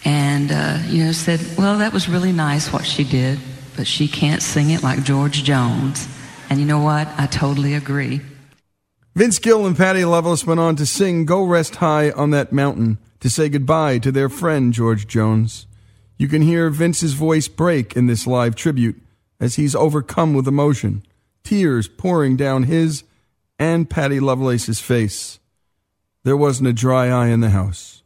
[0.05, 3.39] and, uh, you know, said, well, that was really nice what she did,
[3.75, 6.07] but she can't sing it like George Jones.
[6.49, 7.07] And you know what?
[7.17, 8.21] I totally agree.
[9.13, 12.97] Vince Gill and Patty Loveless went on to sing Go Rest High on That Mountain
[13.19, 15.67] to say goodbye to their friend George Jones.
[16.17, 19.01] You can hear Vince's voice break in this live tribute
[19.37, 21.03] as he's overcome with emotion,
[21.43, 23.03] tears pouring down his
[23.59, 25.39] and Patty Loveless's face.
[26.23, 28.00] There wasn't a dry eye in the house.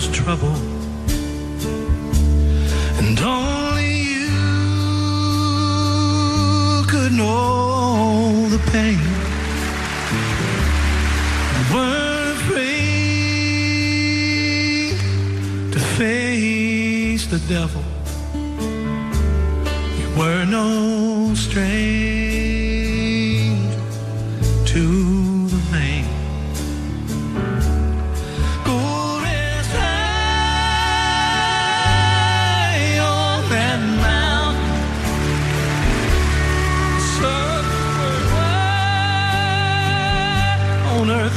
[0.00, 0.56] Was trouble,
[2.98, 4.30] and only you
[6.88, 9.00] could know the pain.
[11.54, 12.80] You weren't afraid
[15.72, 17.84] to face the devil.
[19.98, 22.19] You were no stranger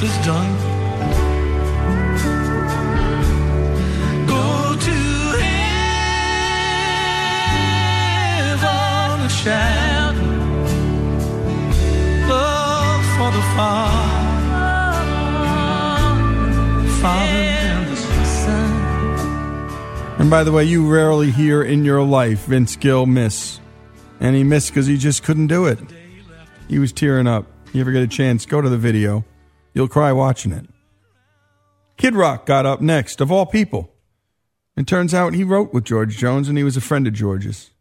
[0.04, 0.54] is done.
[4.28, 4.92] Go to
[8.52, 10.16] heaven and shout
[12.28, 14.12] love for the Father,
[17.02, 18.72] Father and the Son.
[20.20, 23.62] And by the way, you rarely hear in your life Vince Gill miss.
[24.20, 25.80] And he missed because he just couldn't do it.
[26.68, 27.46] He was tearing up.
[27.72, 29.24] You ever get a chance, go to the video.
[29.74, 30.68] You'll cry watching it.
[31.98, 33.92] Kid Rock got up next, of all people.
[34.76, 37.72] It turns out he wrote with George Jones and he was a friend of George's.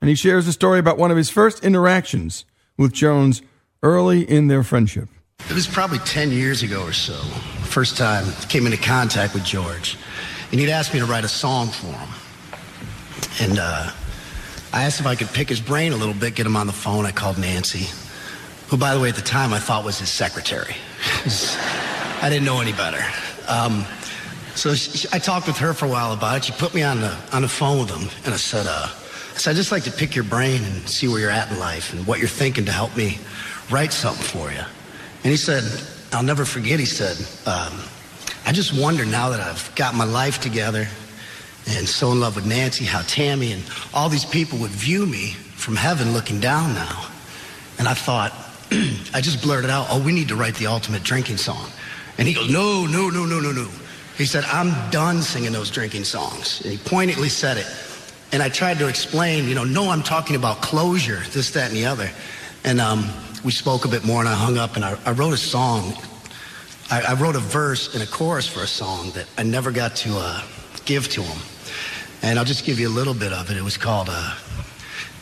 [0.00, 2.44] And he shares a story about one of his first interactions
[2.76, 3.42] with Jones
[3.82, 5.08] early in their friendship.
[5.48, 7.14] It was probably 10 years ago or so.
[7.64, 9.96] First time I came into contact with George.
[10.50, 12.08] And he'd asked me to write a song for him.
[13.40, 13.90] And uh,
[14.72, 16.72] I asked if I could pick his brain a little bit, get him on the
[16.72, 17.06] phone.
[17.06, 17.86] I called Nancy,
[18.68, 20.76] who, by the way, at the time I thought was his secretary.
[22.22, 23.04] I didn't know any better.
[23.48, 23.84] Um,
[24.54, 26.44] so she, I talked with her for a while about it.
[26.44, 29.38] She put me on the, on the phone with him, and I said, uh, I
[29.38, 31.92] said, I'd just like to pick your brain and see where you're at in life
[31.92, 33.18] and what you're thinking to help me
[33.70, 34.64] write something for you.
[35.24, 35.62] And he said,
[36.12, 37.16] I'll never forget, he said,
[37.46, 37.78] um,
[38.46, 40.86] I just wonder now that I've got my life together
[41.68, 43.62] and so in love with Nancy, how Tammy and
[43.92, 47.08] all these people would view me from heaven looking down now.
[47.78, 48.32] And I thought,
[49.14, 51.70] I just blurted out, oh, we need to write the ultimate drinking song.
[52.18, 53.68] And he goes, no, no, no, no, no, no.
[54.16, 56.62] He said, I'm done singing those drinking songs.
[56.62, 57.66] And he pointedly said it.
[58.32, 61.76] And I tried to explain, you know, no, I'm talking about closure, this, that, and
[61.76, 62.10] the other.
[62.64, 63.08] And um,
[63.44, 65.94] we spoke a bit more, and I hung up, and I, I wrote a song.
[66.90, 69.96] I, I, wrote a verse and a chorus for a song that I never got
[69.96, 70.42] to uh,
[70.84, 71.38] give to him.
[72.22, 73.56] And I'll just give you a little bit of it.
[73.56, 74.34] It was called, uh,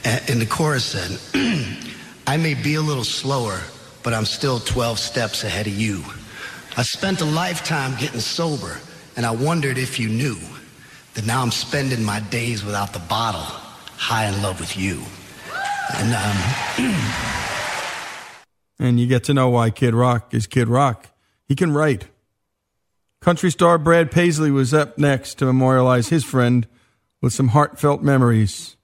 [0.04, 1.18] and the chorus said,
[2.26, 3.60] I may be a little slower,
[4.02, 6.02] but I'm still 12 steps ahead of you.
[6.76, 8.78] I spent a lifetime getting sober,
[9.16, 10.38] and I wondered if you knew
[11.14, 15.02] that now I'm spending my days without the bottle, high in love with you.
[15.96, 16.94] And, um,
[18.78, 21.10] and you get to know why Kid Rock is Kid Rock.
[21.46, 22.08] He can write.
[23.20, 26.66] Country star Brad Paisley was up next to memorialize his friend
[27.20, 28.76] with some heartfelt memories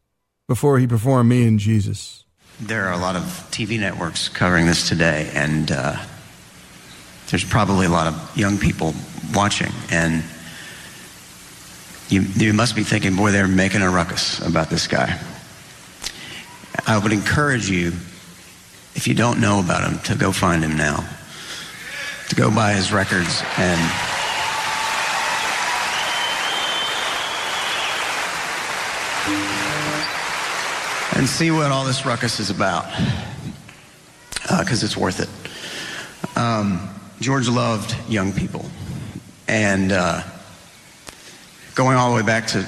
[0.46, 2.24] before he performed Me and Jesus.
[2.62, 5.96] There are a lot of TV networks covering this today, and uh,
[7.28, 8.92] there's probably a lot of young people
[9.34, 10.22] watching, and
[12.10, 15.18] you, you must be thinking, boy, they're making a ruckus about this guy.
[16.86, 17.92] I would encourage you,
[18.94, 21.08] if you don't know about him, to go find him now,
[22.28, 23.80] to go buy his records and
[31.20, 32.86] and see what all this ruckus is about,
[34.58, 35.28] because uh, it's worth it.
[36.34, 36.88] Um,
[37.20, 38.64] George loved young people,
[39.46, 40.22] and uh,
[41.74, 42.66] going all the way back to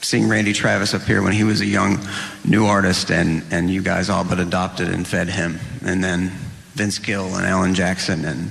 [0.00, 2.00] seeing Randy Travis up here when he was a young
[2.44, 6.32] new artist, and, and you guys all but adopted and fed him, and then
[6.72, 8.50] Vince Gill and Alan Jackson and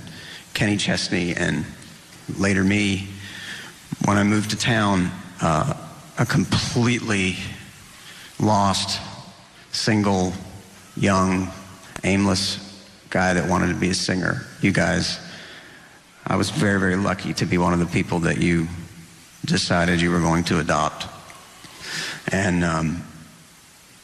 [0.53, 1.65] Kenny Chesney, and
[2.38, 3.10] later me.
[4.06, 5.11] When I moved to town,
[5.41, 5.74] uh,
[6.18, 7.36] a completely
[8.40, 9.02] lost
[9.74, 10.32] single,
[10.95, 11.52] young,
[12.04, 12.60] aimless
[13.10, 14.45] guy that wanted to be a singer.
[14.62, 15.20] You guys,
[16.26, 18.68] I was very, very lucky to be one of the people that you
[19.45, 21.08] decided you were going to adopt.
[22.32, 23.04] And um,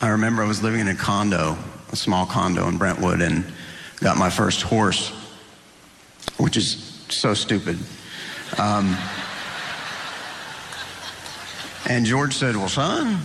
[0.01, 1.57] I remember I was living in a condo,
[1.91, 3.45] a small condo in Brentwood, and
[4.01, 5.09] got my first horse,
[6.37, 7.77] which is so stupid.
[8.57, 8.97] Um,
[11.87, 13.19] and George said, Well, son,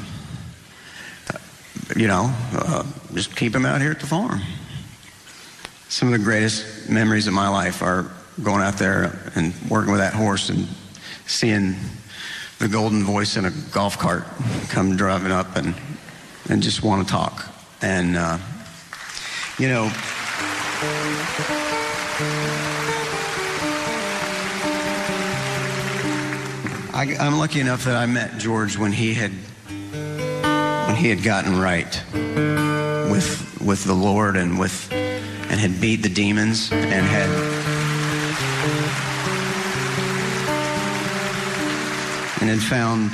[1.96, 4.40] you know, uh, just keep him out here at the farm.
[5.88, 8.10] Some of the greatest memories of my life are
[8.42, 10.66] going out there and working with that horse and
[11.26, 11.76] seeing
[12.58, 14.24] the golden voice in a golf cart
[14.68, 15.74] come driving up and,
[16.48, 17.46] and just want to talk.
[17.82, 18.38] And, uh,
[19.58, 19.90] you know,
[26.92, 29.32] I, I'm lucky enough that I met George when he had
[30.94, 36.70] he had gotten right with with the Lord and with and had beat the demons
[36.72, 37.28] and had
[42.40, 43.12] and had found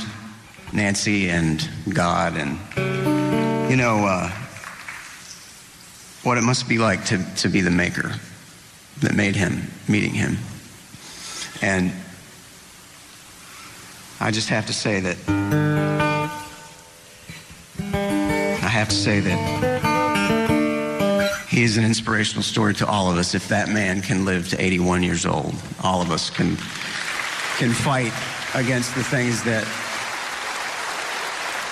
[0.72, 2.58] Nancy and God and
[3.70, 4.30] you know uh,
[6.22, 8.12] what it must be like to to be the maker
[9.00, 10.36] that made him meeting him.
[11.62, 11.92] And
[14.20, 16.09] I just have to say that
[18.80, 19.38] have to say that
[21.50, 23.34] he is an inspirational story to all of us.
[23.34, 26.56] If that man can live to 81 years old, all of us can,
[27.58, 28.10] can fight
[28.54, 29.64] against the things that,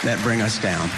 [0.05, 0.90] that bring us down.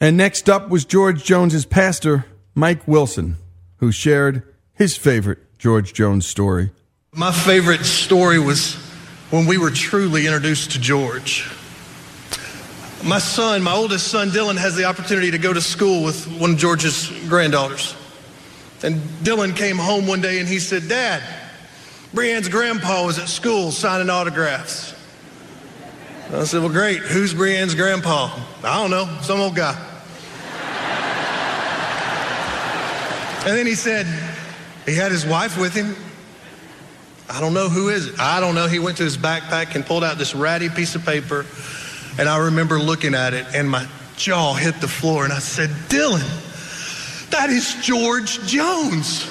[0.00, 2.24] And next up was George Jones's pastor,
[2.54, 3.36] Mike Wilson,
[3.78, 6.70] who shared his favorite George Jones story.
[7.12, 8.76] My favorite story was
[9.30, 11.50] when we were truly introduced to George
[13.04, 16.52] my son, my oldest son, Dylan, has the opportunity to go to school with one
[16.52, 17.94] of George's granddaughters.
[18.82, 21.22] And Dylan came home one day and he said, Dad,
[22.14, 24.94] Brianne's grandpa was at school signing autographs.
[26.32, 26.98] I said, Well, great.
[26.98, 28.30] Who's Brianne's grandpa?
[28.62, 29.74] I don't know, some old guy.
[33.46, 34.06] and then he said,
[34.86, 35.94] He had his wife with him.
[37.28, 38.20] I don't know who is it.
[38.20, 38.66] I don't know.
[38.66, 41.44] He went to his backpack and pulled out this ratty piece of paper
[42.18, 43.86] and I remember looking at it and my
[44.16, 49.28] jaw hit the floor and I said, Dylan, that is George Jones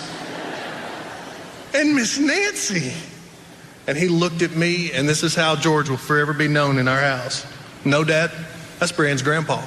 [1.74, 2.94] and Miss Nancy.
[3.88, 6.88] And he looked at me, and this is how George will forever be known in
[6.88, 7.46] our house.
[7.84, 8.32] No, Dad,
[8.80, 9.62] that's Brian's grandpa.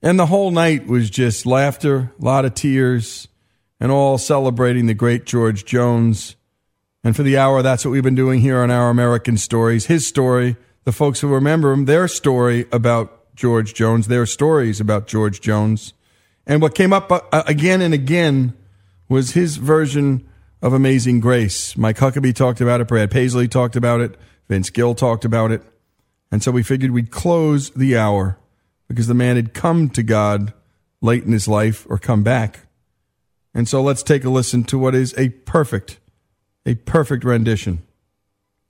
[0.00, 3.28] And the whole night was just laughter, a lot of tears,
[3.80, 6.36] and all celebrating the great George Jones.
[7.08, 9.86] And for the hour, that's what we've been doing here on Our American Stories.
[9.86, 15.06] His story, the folks who remember him, their story about George Jones, their stories about
[15.06, 15.94] George Jones.
[16.46, 18.52] And what came up uh, again and again
[19.08, 20.28] was his version
[20.60, 21.78] of Amazing Grace.
[21.78, 24.14] Mike Huckabee talked about it, Brad Paisley talked about it,
[24.46, 25.62] Vince Gill talked about it.
[26.30, 28.38] And so we figured we'd close the hour
[28.86, 30.52] because the man had come to God
[31.00, 32.66] late in his life or come back.
[33.54, 36.00] And so let's take a listen to what is a perfect,
[36.68, 37.82] a perfect rendition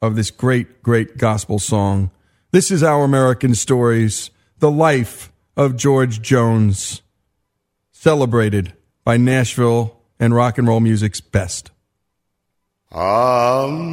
[0.01, 2.13] of this great, great gospel song.
[2.53, 4.31] This is Our American Stories,
[4.61, 7.03] the life of George Jones,
[7.91, 8.73] celebrated
[9.03, 11.73] by Nashville and rock and roll music's best.
[12.93, 13.91] Amazing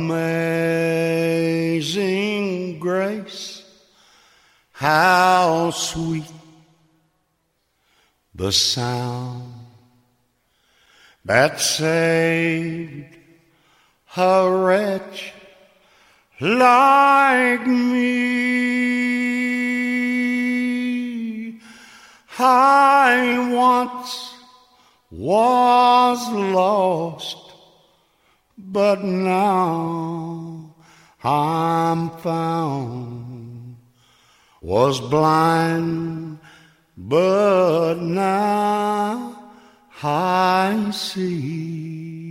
[2.77, 3.64] grace,
[4.72, 6.32] how sweet
[8.36, 9.52] the sound
[11.26, 13.14] that saved
[14.17, 15.33] a wretch
[16.39, 18.05] like me.
[22.37, 24.33] I once
[25.11, 27.45] was lost
[28.75, 30.75] but now
[31.23, 33.77] I'm found.
[34.61, 36.39] Was blind,
[36.97, 39.53] but now
[40.03, 42.24] I see.